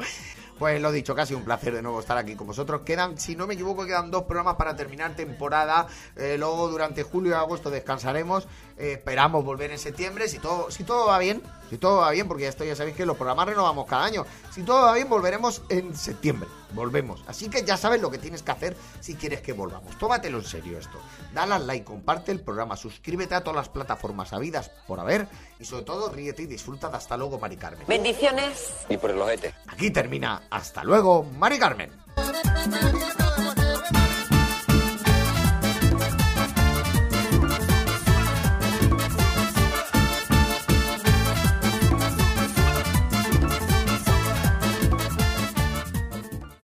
pues 0.58 0.80
lo 0.80 0.92
dicho, 0.92 1.14
casi 1.14 1.34
un 1.34 1.44
placer 1.44 1.74
de 1.74 1.82
nuevo 1.82 1.98
estar 1.98 2.16
aquí 2.16 2.36
con 2.36 2.46
vosotros. 2.46 2.82
Quedan, 2.82 3.18
si 3.18 3.34
no 3.34 3.46
me 3.46 3.54
equivoco, 3.54 3.84
quedan 3.86 4.10
dos 4.10 4.24
programas 4.24 4.54
para 4.54 4.76
terminar 4.76 5.16
temporada. 5.16 5.88
Eh, 6.16 6.36
luego 6.38 6.68
durante 6.68 7.02
julio 7.02 7.32
y 7.32 7.34
agosto 7.34 7.70
descansaremos. 7.70 8.46
Eh, 8.78 8.92
esperamos 8.92 9.44
volver 9.44 9.72
en 9.72 9.78
septiembre. 9.78 10.28
Si 10.28 10.38
todo, 10.38 10.70
si 10.70 10.84
todo 10.84 11.06
va 11.06 11.18
bien, 11.18 11.42
Si 11.74 11.78
todo 11.78 12.02
va 12.02 12.12
bien, 12.12 12.28
porque 12.28 12.46
esto 12.46 12.62
ya 12.62 12.76
sabéis 12.76 12.94
que 12.94 13.04
los 13.04 13.16
programas 13.16 13.46
renovamos 13.46 13.88
cada 13.88 14.04
año. 14.04 14.24
Si 14.52 14.62
todo 14.62 14.82
va 14.82 14.94
bien, 14.94 15.08
volveremos 15.08 15.60
en 15.68 15.96
septiembre. 15.96 16.48
Volvemos. 16.70 17.24
Así 17.26 17.48
que 17.48 17.64
ya 17.64 17.76
sabes 17.76 18.00
lo 18.00 18.12
que 18.12 18.18
tienes 18.18 18.44
que 18.44 18.52
hacer 18.52 18.76
si 19.00 19.16
quieres 19.16 19.40
que 19.40 19.52
volvamos. 19.52 19.98
Tómatelo 19.98 20.38
en 20.38 20.44
serio 20.44 20.78
esto. 20.78 21.00
Dale 21.32 21.54
al 21.54 21.66
like, 21.66 21.84
comparte 21.84 22.30
el 22.30 22.38
programa, 22.38 22.76
suscríbete 22.76 23.34
a 23.34 23.40
todas 23.40 23.56
las 23.56 23.68
plataformas 23.70 24.32
habidas 24.32 24.70
por 24.86 25.00
haber 25.00 25.26
y 25.58 25.64
sobre 25.64 25.82
todo 25.82 26.10
ríete 26.10 26.42
y 26.42 26.46
disfruta 26.46 26.88
de 26.90 26.96
hasta 26.96 27.16
luego, 27.16 27.40
Mari 27.40 27.56
Carmen. 27.56 27.88
Bendiciones. 27.88 28.72
Y 28.88 28.96
por 28.96 29.10
el 29.10 29.20
ojete. 29.20 29.52
Aquí 29.66 29.90
termina. 29.90 30.42
Hasta 30.50 30.84
luego, 30.84 31.24
Mari 31.24 31.58
Carmen. 31.58 31.90